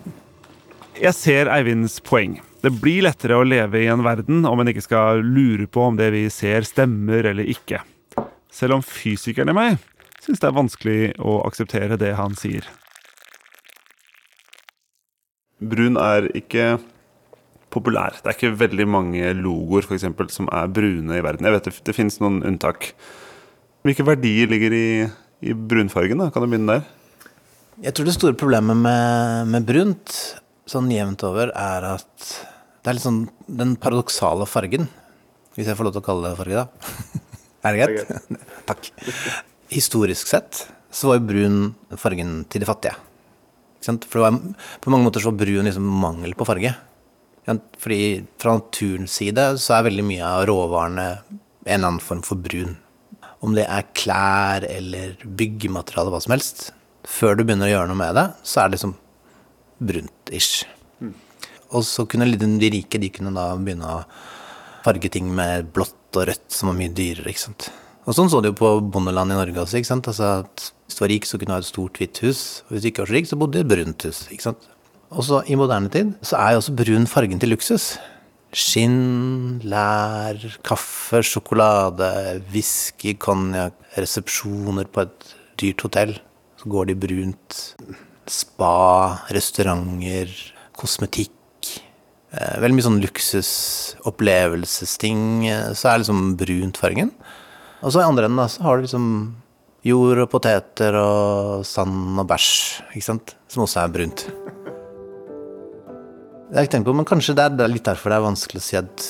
Jeg 1.06 1.14
ser 1.14 1.52
Eivinds 1.54 2.00
poeng. 2.02 2.40
Det 2.64 2.72
blir 2.82 3.04
lettere 3.06 3.38
å 3.38 3.46
leve 3.46 3.84
i 3.84 3.90
en 3.92 4.02
verden 4.06 4.48
om 4.50 4.60
en 4.60 4.72
ikke 4.72 4.86
skal 4.88 5.22
lure 5.22 5.68
på 5.70 5.84
om 5.92 6.00
det 6.00 6.10
vi 6.16 6.24
ser, 6.34 6.66
stemmer 6.66 7.28
eller 7.30 7.46
ikke. 7.52 7.84
Selv 8.50 8.80
om 8.80 8.84
fysikeren 8.86 9.54
i 9.54 9.58
meg 9.58 9.78
syns 10.24 10.42
det 10.42 10.50
er 10.50 10.58
vanskelig 10.58 11.02
å 11.22 11.38
akseptere 11.46 12.00
det 12.02 12.16
han 12.18 12.34
sier. 12.40 12.66
Brun 15.58 15.98
er 15.98 16.30
ikke 16.38 16.78
populær. 17.74 18.20
Det 18.22 18.30
er 18.30 18.38
ikke 18.38 18.60
veldig 18.60 18.88
mange 18.90 19.32
logoer 19.38 19.86
for 19.86 19.98
eksempel, 19.98 20.30
som 20.34 20.50
er 20.54 20.70
brune 20.72 21.18
i 21.18 21.24
verden. 21.24 21.48
Jeg 21.48 21.56
vet 21.58 21.70
Det, 21.70 21.74
det 21.90 21.96
finnes 21.96 22.20
noen 22.22 22.44
unntak. 22.46 22.92
Hvilke 23.86 24.06
verdier 24.06 24.50
ligger 24.52 24.74
i, 24.76 24.88
i 25.42 25.54
brunfargen? 25.54 26.22
da? 26.22 26.30
Kan 26.34 26.46
du 26.46 26.52
begynne 26.52 26.78
der? 26.78 26.94
Jeg 27.86 27.94
tror 27.94 28.08
det 28.08 28.16
store 28.16 28.38
problemet 28.38 28.78
med, 28.78 29.50
med, 29.54 29.66
brunt, 29.68 30.14
sånn 30.70 30.90
jevnt 30.92 31.22
over, 31.28 31.52
er 31.54 31.92
at 31.92 32.30
det 32.82 32.90
er 32.90 32.98
litt 32.98 33.06
sånn 33.06 33.20
den 33.60 33.76
paradoksale 33.82 34.48
fargen. 34.50 34.88
Hvis 35.58 35.70
jeg 35.70 35.78
får 35.78 35.90
lov 35.90 35.98
til 35.98 36.02
å 36.02 36.08
kalle 36.08 36.32
det 36.32 36.40
farge, 36.40 36.64
da. 36.64 37.20
er 37.68 37.76
det 37.76 37.84
greit? 37.84 38.32
Takk. 38.70 38.90
Historisk 39.74 40.30
sett 40.30 40.66
så 40.94 41.12
var 41.12 41.20
jo 41.20 41.28
brun 41.30 41.60
fargen 42.00 42.40
til 42.50 42.64
de 42.64 42.70
fattige. 42.70 42.96
For 43.86 44.24
var, 44.24 44.38
på 44.82 44.92
mange 44.92 45.08
måter 45.08 45.24
så 45.24 45.34
brun 45.36 45.68
liksom 45.68 45.86
mangel 46.02 46.34
på 46.38 46.48
farge. 46.48 46.74
Fordi 47.80 48.02
fra 48.42 48.58
naturens 48.58 49.16
side 49.22 49.46
så 49.62 49.78
er 49.78 49.88
veldig 49.88 50.06
mye 50.08 50.26
av 50.28 50.46
råvarene 50.50 51.08
en 51.68 51.76
eller 51.76 51.92
annen 51.92 52.04
form 52.04 52.24
for 52.26 52.40
brun. 52.40 52.76
Om 53.44 53.54
det 53.56 53.68
er 53.70 53.88
klær 53.96 54.66
eller 54.68 55.16
byggemateriale, 55.24 56.12
hva 56.12 56.22
som 56.24 56.34
helst. 56.36 56.72
Før 57.08 57.38
du 57.38 57.46
begynner 57.46 57.70
å 57.70 57.74
gjøre 57.76 57.92
noe 57.92 58.00
med 58.00 58.18
det, 58.18 58.26
så 58.44 58.64
er 58.64 58.68
det 58.68 58.78
liksom 58.78 58.96
brunt-ish. 59.88 60.66
Mm. 61.00 61.14
Og 61.78 61.86
så 61.86 62.08
kunne 62.10 62.28
de 62.28 62.72
rike 62.74 63.00
de 63.00 63.12
kunne 63.14 63.36
da 63.36 63.52
begynne 63.56 64.00
å 64.00 64.06
farge 64.88 65.12
ting 65.14 65.30
med 65.36 65.70
blått 65.76 66.18
og 66.18 66.28
rødt, 66.32 66.48
som 66.52 66.72
var 66.72 66.80
mye 66.80 66.96
dyrere. 66.96 67.30
ikke 67.30 67.46
sant? 67.46 67.70
Og 68.08 68.16
sånn 68.16 68.30
så 68.32 68.40
det 68.40 68.54
jo 68.54 68.62
på 68.62 68.70
bondeland 68.88 69.34
i 69.34 69.36
Norge 69.36 69.60
også. 69.66 69.76
ikke 69.82 69.92
sant? 69.92 70.08
Altså 70.08 70.28
at 70.46 70.56
Hvis 70.88 70.96
du 70.96 71.02
var 71.04 71.12
rik, 71.12 71.26
så 71.28 71.36
kunne 71.38 71.52
du 71.52 71.58
ha 71.58 71.60
et 71.60 71.68
stort, 71.68 71.98
hvitt 72.00 72.18
hus. 72.24 72.42
Og 72.68 72.72
hvis 72.72 72.84
du 72.86 72.88
ikke 72.88 73.02
var 73.04 73.10
så 73.10 73.16
rik, 73.18 73.28
så 73.28 73.40
bodde 73.40 73.52
du 73.52 73.58
i 73.60 73.66
et 73.66 73.74
brunt 73.74 74.00
hus. 74.08 74.20
ikke 74.32 74.46
sant? 74.46 74.62
Og 75.12 75.22
så 75.28 75.36
i 75.48 75.56
moderne 75.60 75.90
tid 75.92 76.08
så 76.24 76.36
er 76.40 76.50
jo 76.54 76.60
også 76.62 76.78
brun 76.80 77.08
fargen 77.08 77.40
til 77.40 77.50
luksus. 77.52 77.86
Skinn, 78.56 79.60
lær, 79.68 80.40
kaffe, 80.64 81.20
sjokolade, 81.28 82.40
whisky, 82.54 83.12
konjakk, 83.20 83.76
resepsjoner 84.00 84.88
på 84.88 85.02
et 85.04 85.36
dyrt 85.60 85.82
hotell. 85.84 86.16
Så 86.56 86.64
går 86.72 86.88
de 86.88 86.96
brunt. 87.04 87.76
Spa, 88.32 89.28
restauranter, 89.36 90.32
kosmetikk. 90.80 91.36
Eh, 92.32 92.56
veldig 92.64 92.76
mye 92.76 92.88
sånn 92.88 93.04
luksusopplevelsesting. 93.04 95.22
Eh, 95.52 95.76
så 95.76 95.84
er 95.92 96.00
liksom 96.04 96.40
brunt 96.40 96.80
fargen. 96.80 97.12
Og 97.82 97.94
så 97.94 98.02
i 98.02 98.08
andre 98.08 98.26
enden 98.26 98.42
da, 98.42 98.48
så 98.50 98.64
har 98.66 98.78
du 98.78 98.86
liksom 98.88 99.08
jord 99.86 100.24
og 100.24 100.32
poteter 100.32 100.98
og 101.00 101.66
sand 101.68 102.18
og 102.18 102.26
bæsj, 102.28 102.52
ikke 102.92 103.06
sant, 103.06 103.36
som 103.52 103.64
også 103.66 103.84
er 103.84 103.94
brunt. 103.94 104.26
Det 106.48 106.56
har 106.56 106.66
jeg 106.66 106.72
tenkt 106.74 106.88
på, 106.88 106.96
men 106.96 107.08
kanskje 107.08 107.36
det 107.38 107.46
er 107.46 107.70
litt 107.70 107.86
derfor 107.86 108.12
det 108.12 108.18
er 108.18 108.26
vanskelig 108.26 108.62
å 108.64 108.66
si 108.66 108.80
at, 108.80 109.06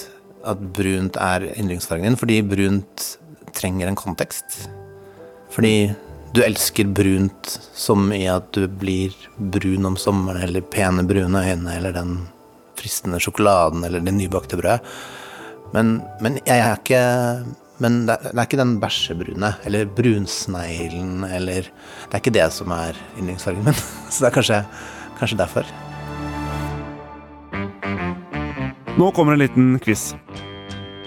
at 0.52 0.62
brunt 0.76 1.20
er 1.22 1.48
yndlingsfargen 1.54 2.10
din, 2.10 2.20
fordi 2.20 2.42
brunt 2.46 3.06
trenger 3.58 3.90
en 3.90 3.98
kontekst. 3.98 4.66
Fordi 5.54 5.94
du 6.36 6.42
elsker 6.44 6.90
brunt 6.92 7.54
som 7.78 8.10
i 8.14 8.26
at 8.30 8.50
du 8.58 8.66
blir 8.68 9.16
brun 9.38 9.88
om 9.88 9.96
sommeren, 10.02 10.44
eller 10.44 10.66
pene 10.66 11.06
brune 11.08 11.46
øyne, 11.46 11.78
eller 11.78 11.96
den 11.96 12.18
fristende 12.78 13.22
sjokoladen, 13.24 13.86
eller 13.88 14.04
det 14.04 14.14
nybakte 14.18 14.60
brødet. 14.60 14.82
Men, 15.74 15.98
men 16.24 16.38
jeg 16.44 16.60
er 16.64 16.76
ikke 16.78 17.06
men 17.84 18.06
det 18.08 18.16
er, 18.32 18.40
ikke 18.42 18.58
den 18.58 18.78
bæsjebrune, 18.82 19.52
eller 19.68 19.90
brunsneglen, 19.98 21.24
eller 21.30 21.68
Det 21.70 22.16
er 22.16 22.22
ikke 22.24 22.34
det 22.34 22.48
som 22.54 22.72
er 22.74 22.98
yndlingsfargen 23.20 23.66
min. 23.66 23.78
Så 24.10 24.24
det 24.24 24.32
er 24.32 24.36
kanskje, 24.40 24.62
kanskje 25.20 25.38
derfor. 25.38 25.70
Nå 28.98 29.12
kommer 29.14 29.34
en 29.34 29.44
liten 29.44 29.78
quiz. 29.80 30.16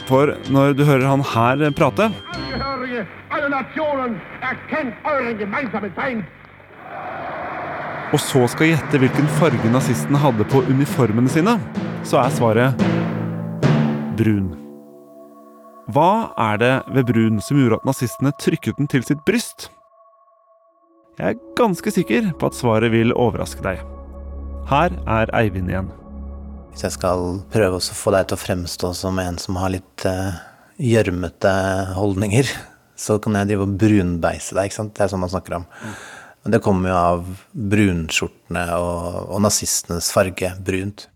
For 0.06 0.36
når 0.50 0.74
du 0.78 0.84
hører 0.86 1.06
han 1.06 1.22
her 1.22 1.70
prate 1.74 2.10
Og 8.10 8.18
så 8.18 8.46
skal 8.50 8.72
gjette 8.72 8.98
hvilken 8.98 9.28
farge 9.38 9.70
nazistene 9.70 10.18
hadde 10.18 10.46
på 10.50 10.64
uniformene 10.70 11.30
sine, 11.30 11.58
så 12.02 12.22
er 12.24 12.34
svaret 12.34 12.88
brun. 14.18 14.69
Hva 15.90 16.30
er 16.38 16.58
det 16.60 16.74
ved 16.94 17.08
brun 17.08 17.40
som 17.42 17.58
gjorde 17.58 17.80
at 17.80 17.86
nazistene 17.88 18.30
trykket 18.38 18.76
den 18.78 18.88
til 18.90 19.02
sitt 19.06 19.22
bryst? 19.26 19.70
Jeg 21.18 21.34
er 21.34 21.40
ganske 21.58 21.90
sikker 21.92 22.28
på 22.38 22.50
at 22.50 22.56
svaret 22.56 22.92
vil 22.92 23.14
overraske 23.16 23.64
deg. 23.64 23.80
Her 24.70 24.94
er 25.10 25.32
Eivind 25.34 25.72
igjen. 25.72 25.88
Hvis 26.70 26.84
jeg 26.86 26.94
skal 26.94 27.40
prøve 27.50 27.80
å 27.80 27.98
få 28.02 28.12
deg 28.14 28.28
til 28.28 28.38
å 28.38 28.42
fremstå 28.44 28.92
som 28.94 29.18
en 29.18 29.40
som 29.40 29.58
har 29.58 29.72
litt 29.74 30.06
uh, 30.06 30.38
gjørmete 30.78 31.54
holdninger, 31.96 32.52
så 33.04 33.18
kan 33.22 33.40
jeg 33.40 33.50
drive 33.50 33.66
og 33.66 33.76
brunbeise 33.80 34.54
deg. 34.54 34.68
ikke 34.68 34.78
sant? 34.82 34.94
Det 34.94 35.06
er 35.06 35.14
sånn 35.14 35.24
man 35.24 35.32
snakker 35.32 35.58
om. 35.58 35.68
Men 36.44 36.54
det 36.54 36.64
kommer 36.64 36.92
jo 36.92 36.98
av 37.00 37.30
brunskjortene 37.72 38.66
og, 38.78 39.06
og 39.26 39.42
nazistenes 39.48 40.12
farge, 40.14 40.54
brunt. 40.62 41.08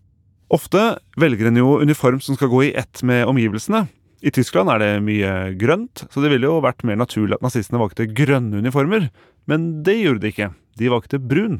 Ofte 0.53 0.97
velger 1.21 1.47
en 1.49 1.61
jo 1.63 1.77
uniform 1.81 2.19
som 2.21 2.35
skal 2.37 2.51
gå 2.51 2.67
i 2.67 2.73
ett 2.77 3.01
med 3.07 3.23
omgivelsene. 3.29 3.87
I 4.25 4.31
Tyskland 4.33 4.71
er 4.73 4.81
det 4.81 4.91
mye 5.05 5.31
grønt, 5.61 6.07
så 6.09 6.21
det 6.23 6.31
ville 6.33 6.49
jo 6.49 6.57
vært 6.65 6.81
mer 6.87 6.97
naturlig 6.97 7.37
at 7.37 7.45
nazistene 7.45 7.77
valgte 7.77 8.07
grønne 8.09 8.57
uniformer. 8.63 9.11
Men 9.45 9.67
det 9.85 9.99
gjorde 9.99 10.23
de 10.23 10.31
ikke. 10.33 10.47
De 10.81 10.89
valgte 10.89 11.19
brun. 11.21 11.59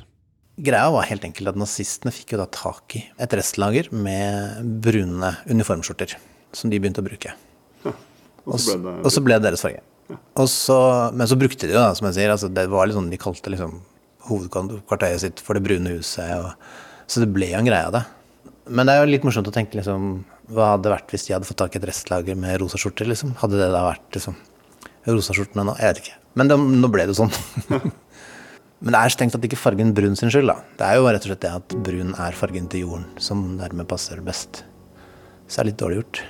Greia 0.65 0.87
var 0.89 1.05
helt 1.05 1.27
enkelt 1.27 1.51
at 1.51 1.59
nazistene 1.59 2.13
fikk 2.15 2.33
jo 2.33 2.39
da 2.41 2.47
tak 2.49 2.95
i 2.97 3.03
et 3.21 3.35
restlager 3.37 3.91
med 3.93 4.65
brune 4.81 5.33
uniformskjorter, 5.51 6.15
som 6.55 6.71
de 6.71 6.79
begynte 6.81 7.03
å 7.03 7.05
bruke. 7.05 7.35
og, 7.85 8.57
så 8.57 8.79
det, 8.79 8.95
og, 8.97 9.11
så 9.13 9.21
ble 9.21 9.37
det 9.37 9.49
deres 9.49 9.65
farge. 9.65 9.83
Så, 10.49 10.77
men 11.13 11.29
så 11.29 11.37
brukte 11.37 11.67
de 11.67 11.75
jo, 11.75 11.81
da, 11.81 11.93
som 11.97 12.09
jeg 12.09 12.17
sier. 12.17 12.33
Altså, 12.33 12.49
det 12.49 12.65
var 12.71 12.85
litt 12.85 12.97
sånn 12.97 13.09
De 13.13 13.21
kalte 13.21 13.51
liksom 13.53 13.79
hovedkvarteret 14.29 15.21
sitt 15.21 15.41
for 15.43 15.57
Det 15.57 15.65
brune 15.65 15.97
huset. 15.99 16.33
Og, 16.41 17.05
så 17.05 17.21
det 17.21 17.29
ble 17.35 17.51
jo 17.51 17.61
en 17.61 17.69
greie 17.69 17.89
av 17.91 17.99
det. 17.99 18.07
Men 18.73 18.87
det 18.87 18.95
er 18.95 19.03
jo 19.03 19.11
litt 19.11 19.25
morsomt 19.27 19.49
å 19.49 19.53
tenke 19.53 19.77
liksom 19.77 20.23
hva 20.51 20.73
hadde 20.73 20.85
det 20.85 20.93
vært 20.93 21.13
hvis 21.13 21.27
de 21.27 21.33
hadde 21.35 21.47
fått 21.49 21.59
tak 21.63 21.75
i 21.75 21.79
et 21.79 21.87
restlager 21.89 22.37
med 22.37 22.59
rosa 22.61 22.79
skjorter? 22.81 23.07
Liksom? 23.09 23.33
Hadde 23.41 23.59
det 23.59 23.69
da 23.73 23.85
vært 23.87 24.17
liksom, 24.17 24.35
rosaskjortene 25.07 25.65
nå? 25.65 25.77
Jeg 25.81 25.93
vet 25.93 26.01
ikke. 26.03 26.17
Men 26.35 26.51
det, 26.51 26.57
nå 26.83 26.91
ble 26.91 27.07
det 27.09 27.15
sånn. 27.17 27.31
Men 28.85 28.93
det 28.93 28.99
er 28.99 29.13
strengt 29.13 29.33
tatt 29.33 29.47
ikke 29.47 29.57
fargen 29.57 29.95
brun 29.97 30.17
sin 30.19 30.29
skyld. 30.33 30.51
da. 30.51 30.59
Det 30.77 30.85
er 30.85 30.99
jo 30.99 31.07
rett 31.07 31.25
og 31.25 31.31
slett 31.31 31.41
det 31.45 31.53
at 31.57 31.75
brun 31.87 32.13
er 32.21 32.37
fargen 32.37 32.67
til 32.69 32.85
jorden, 32.85 33.07
som 33.17 33.47
dermed 33.57 33.87
passer 33.89 34.21
best. 34.25 34.61
Så 35.47 35.57
det 35.57 35.63
er 35.63 35.69
litt 35.71 35.81
dårlig 35.81 35.99
gjort. 36.01 36.21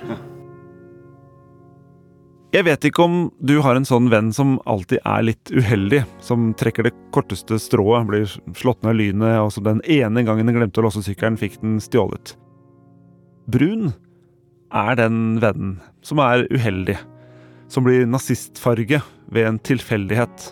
Jeg 2.54 2.64
vet 2.64 2.86
ikke 2.88 3.04
om 3.04 3.16
du 3.44 3.58
har 3.60 3.76
en 3.76 3.84
sånn 3.84 4.06
venn 4.08 4.30
som 4.32 4.54
alltid 4.70 5.02
er 5.02 5.26
litt 5.26 5.50
uheldig, 5.52 6.04
som 6.24 6.52
trekker 6.56 6.86
det 6.86 6.94
korteste 7.12 7.58
strået, 7.60 8.06
blir 8.08 8.24
slått 8.56 8.80
ned 8.86 8.94
av 8.94 8.98
lynet, 9.02 9.36
og 9.42 9.50
som 9.52 9.66
den 9.66 9.82
ene 9.82 10.24
gangen 10.24 10.48
den 10.48 10.56
glemte 10.56 10.80
å 10.80 10.86
låse 10.86 11.02
sykkelen, 11.04 11.36
fikk 11.36 11.58
den 11.60 11.76
stjålet. 11.84 12.36
Brun 13.50 13.90
er 14.76 14.96
den 14.98 15.38
vennen 15.42 15.76
som 16.04 16.20
er 16.22 16.46
uheldig, 16.52 16.96
som 17.72 17.86
blir 17.86 18.06
nazistfarge 18.08 19.00
ved 19.32 19.48
en 19.48 19.60
tilfeldighet, 19.66 20.50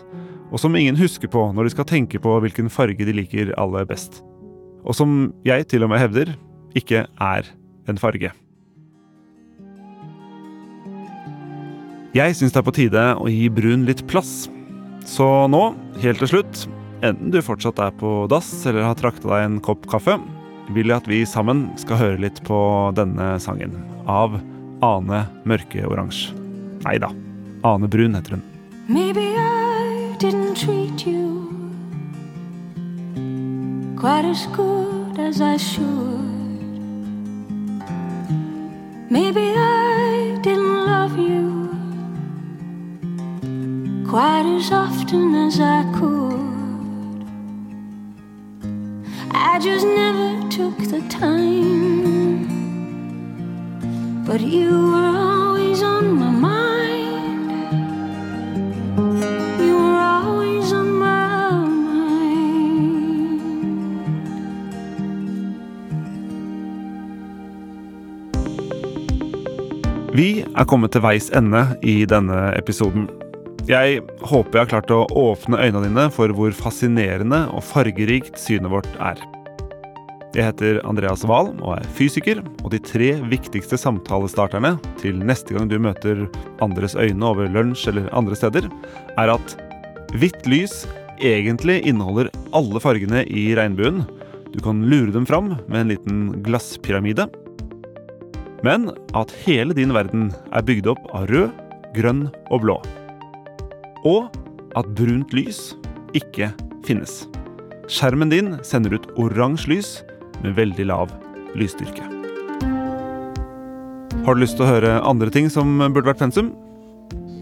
og 0.51 0.61
som 0.61 0.75
ingen 0.77 0.97
husker 0.99 1.31
på 1.31 1.47
når 1.55 1.67
de 1.67 1.75
skal 1.75 1.89
tenke 1.89 2.21
på 2.21 2.39
hvilken 2.43 2.71
farge 2.73 3.07
de 3.07 3.15
liker 3.15 3.53
aller 3.59 3.87
best. 3.89 4.21
Og 4.85 4.97
som 4.97 5.33
jeg 5.47 5.67
til 5.69 5.85
og 5.85 5.91
med 5.93 6.01
hevder 6.03 6.35
ikke 6.77 7.05
er 7.09 7.47
en 7.89 8.01
farge. 8.01 8.31
Jeg 12.15 12.35
syns 12.37 12.53
det 12.55 12.61
er 12.61 12.67
på 12.67 12.75
tide 12.75 13.01
å 13.19 13.27
gi 13.27 13.49
brun 13.51 13.83
litt 13.87 14.05
plass. 14.07 14.45
Så 15.05 15.25
nå, 15.51 15.73
helt 15.99 16.21
til 16.23 16.31
slutt, 16.31 16.61
enten 17.03 17.33
du 17.33 17.41
fortsatt 17.43 17.81
er 17.83 17.91
på 17.99 18.23
dass 18.31 18.47
eller 18.63 18.87
har 18.87 18.95
trakta 18.99 19.27
deg 19.27 19.47
en 19.49 19.57
kopp 19.63 19.83
kaffe, 19.91 20.15
vil 20.73 20.89
jeg 20.89 20.97
at 20.97 21.07
vi 21.09 21.21
sammen 21.29 21.67
skal 21.77 21.99
høre 22.01 22.21
litt 22.25 22.41
på 22.47 22.57
denne 22.97 23.35
sangen. 23.43 23.77
Av 24.09 24.39
Ane 24.85 25.25
Mørke-Oransje. 25.45 26.33
Nei 26.85 26.97
da, 27.01 27.09
Ane 27.65 27.89
Brun 27.89 28.17
heter 28.17 28.37
hun. 28.37 28.43
Maybe 28.87 29.25
I 29.37 30.15
didn't 30.19 30.55
treat 30.55 31.05
you 31.07 31.49
quite 33.97 34.25
as 34.25 34.45
good 34.55 35.19
as 35.19 35.41
I 35.41 35.57
should. 35.57 36.25
Maybe 39.09 39.53
I 39.55 40.37
didn't 40.43 40.85
love 40.85 41.17
you 41.17 41.69
quite 44.07 44.45
as 44.45 44.71
often 44.71 45.35
as 45.35 45.59
I 45.59 45.83
could. 45.97 46.34
Time. 51.09 52.47
But 54.25 54.41
you 54.41 54.71
were 54.91 55.17
always 55.17 55.83
on 55.83 56.17
my 56.17 56.31
mind. 56.31 57.71
You 59.61 59.75
were 59.77 59.99
always 60.01 60.73
on 60.73 60.89
my 60.97 61.67
mind. 61.85 62.15
Vi 70.15 70.41
er 70.41 70.65
kommet 70.65 70.91
til 70.95 71.01
veis 71.05 71.29
ende 71.29 71.67
i 71.83 72.05
denne 72.09 72.49
episoden. 72.57 73.09
Jeg 73.65 74.01
håper 74.21 74.59
jeg 74.59 74.65
har 74.65 74.73
klart 74.73 74.91
å 74.93 75.05
åpne 75.09 75.57
øynene 75.57 75.87
dine 75.87 76.09
for 76.13 76.29
hvor 76.37 76.53
fascinerende 76.53 77.47
og 77.49 77.65
fargerikt 77.65 78.37
synet 78.37 78.69
vårt 78.73 78.91
er. 79.01 79.34
Jeg 80.35 80.49
heter 80.49 80.81
Andreas 80.83 81.21
Wahl 81.23 81.53
og 81.63 81.77
er 81.77 81.85
fysiker, 81.95 82.41
og 82.59 82.73
de 82.73 82.79
tre 82.83 83.13
viktigste 83.31 83.77
samtalestarterne 83.79 84.73
til 84.99 85.21
neste 85.23 85.55
gang 85.55 85.69
du 85.71 85.77
møter 85.79 86.25
andres 86.63 86.91
øyne 86.99 87.23
over 87.23 87.47
lunsj 87.47 87.85
eller 87.87 88.09
andre 88.11 88.35
steder, 88.35 88.65
er 89.15 89.29
at 89.31 89.53
hvitt 90.19 90.41
lys 90.51 90.81
egentlig 91.23 91.77
inneholder 91.87 92.27
alle 92.51 92.81
fargene 92.83 93.21
i 93.31 93.45
regnbuen. 93.55 94.01
Du 94.51 94.59
kan 94.63 94.81
lure 94.91 95.13
dem 95.15 95.23
fram 95.29 95.53
med 95.71 95.77
en 95.79 95.93
liten 95.93 96.17
glasspyramide. 96.43 97.29
Men 98.67 98.89
at 99.15 99.31
hele 99.45 99.77
din 99.77 99.93
verden 99.95 100.33
er 100.51 100.65
bygd 100.67 100.89
opp 100.91 101.05
av 101.15 101.29
rød, 101.31 101.53
grønn 101.95 102.25
og 102.49 102.65
blå. 102.65 102.75
Og 104.03 104.35
at 104.75 104.91
brunt 104.99 105.31
lys 105.31 105.69
ikke 106.11 106.51
finnes. 106.83 107.23
Skjermen 107.87 108.33
din 108.33 108.57
sender 108.67 108.97
ut 108.97 109.07
oransje 109.15 109.71
lys 109.71 109.93
med 110.45 110.55
veldig 110.59 110.85
lav 110.91 111.11
lysstyrke. 111.57 112.05
Har 114.25 114.33
du 114.33 114.41
lyst 114.41 114.57
til 114.57 114.65
å 114.65 114.71
høre 114.71 114.95
andre 115.05 115.29
ting 115.33 115.51
som 115.53 115.77
burde 115.81 116.07
vært 116.07 116.23
pensum? 116.23 116.53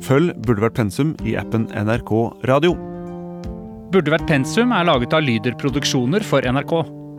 Følg 0.04 0.36
Burde 0.44 0.66
vært 0.66 0.76
pensum 0.76 1.13
i 1.24 1.38
appen 1.39 1.70
NRK 1.72 2.12
Radio. 2.50 2.74
Burde 3.94 4.12
vært 4.12 4.28
pensum 4.28 4.74
er 4.76 4.88
laget 4.89 5.13
av 5.16 5.24
Lyder 5.24 5.56
Produksjoner 5.62 6.26
for 6.28 6.44
NRK. 6.44 6.74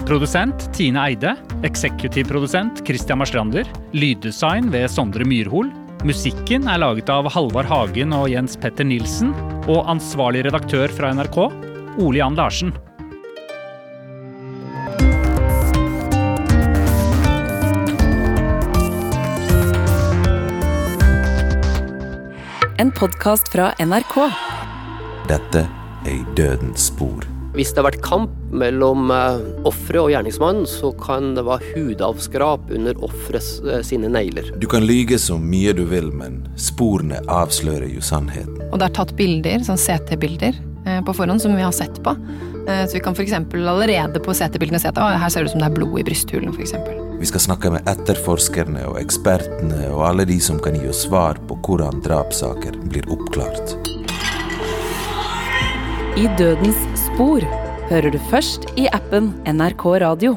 Produsent 0.04 0.66
Tine 0.76 1.00
Eide. 1.00 1.32
Eksekutiv 1.64 2.28
produsent 2.28 2.82
Christian 2.84 3.22
Marstrander. 3.22 3.68
Lyddesign 3.96 4.68
ved 4.74 4.90
Sondre 4.92 5.24
Myrhol. 5.24 5.70
Musikken 6.04 6.68
er 6.68 6.82
laget 6.82 7.08
av 7.08 7.30
Halvard 7.32 7.70
Hagen 7.70 8.12
og 8.12 8.26
Jens 8.28 8.58
Petter 8.60 8.84
Nilsen. 8.84 9.32
Og 9.64 9.86
ansvarlig 9.88 10.44
redaktør 10.44 10.92
fra 10.92 11.14
NRK, 11.16 11.38
Ole 12.04 12.20
Jan 12.20 12.36
Larsen. 12.36 12.74
En 22.76 22.90
podkast 22.90 23.48
fra 23.52 23.72
NRK. 23.78 24.16
Dette 25.28 25.64
er 26.04 26.10
i 26.10 26.24
dødens 26.36 26.88
spor. 26.90 27.24
Hvis 27.54 27.70
det 27.70 27.78
har 27.78 27.86
vært 27.86 28.00
kamp 28.02 28.32
mellom 28.50 29.12
eh, 29.14 29.36
offeret 29.68 30.00
og 30.02 30.08
gjerningsmannen, 30.10 30.64
så 30.66 30.90
kan 30.98 31.36
det 31.36 31.44
være 31.46 31.68
hudavskrap 31.76 32.72
under 32.74 32.98
offeret 33.06 33.46
eh, 33.70 33.84
sine 33.86 34.10
negler. 34.10 34.48
Du 34.58 34.66
kan 34.70 34.82
lyge 34.86 35.20
så 35.22 35.38
mye 35.38 35.74
du 35.78 35.84
vil, 35.86 36.10
men 36.10 36.40
sporene 36.58 37.20
avslører 37.30 37.86
jo 37.94 38.02
sannheten. 38.02 38.58
Og 38.72 38.80
det 38.82 38.88
er 38.90 38.96
tatt 38.98 39.14
bilder, 39.18 39.62
sånn 39.66 39.78
CT-bilder, 39.78 40.58
eh, 40.82 40.98
på 41.06 41.14
forhånd 41.14 41.44
som 41.46 41.54
vi 41.54 41.62
har 41.62 41.74
sett 41.74 42.02
på. 42.02 42.16
Eh, 42.66 42.82
Så 42.90 42.98
vi 42.98 43.04
kan 43.06 43.14
f.eks. 43.14 43.38
allerede 43.54 44.18
på 44.24 44.34
CT-bildene 44.34 44.82
se 44.82 44.90
at 44.90 44.98
her 44.98 45.28
ser 45.30 45.44
det 45.46 45.52
ut 45.52 45.54
som 45.54 45.62
det 45.62 45.70
er 45.70 45.78
blod 45.78 46.00
i 46.02 46.06
brysthulen, 46.10 46.50
f.eks. 46.58 46.74
Vi 47.24 47.28
skal 47.28 47.40
snakke 47.40 47.70
med 47.72 47.86
etterforskerne 47.88 48.82
og 48.84 48.98
ekspertene 49.00 49.86
og 49.94 50.02
alle 50.04 50.26
de 50.28 50.34
som 50.44 50.58
kan 50.60 50.74
gi 50.76 50.90
oss 50.90 51.06
svar 51.06 51.38
på 51.48 51.56
hvordan 51.64 52.02
drapssaker 52.04 52.76
blir 52.92 53.08
oppklart. 53.08 53.72
I 56.20 56.28
Dødens 56.36 56.82
spor 57.06 57.40
hører 57.88 58.12
du 58.12 58.20
først 58.28 58.68
i 58.76 58.90
appen 58.92 59.32
NRK 59.48 59.86
Radio. 60.04 60.36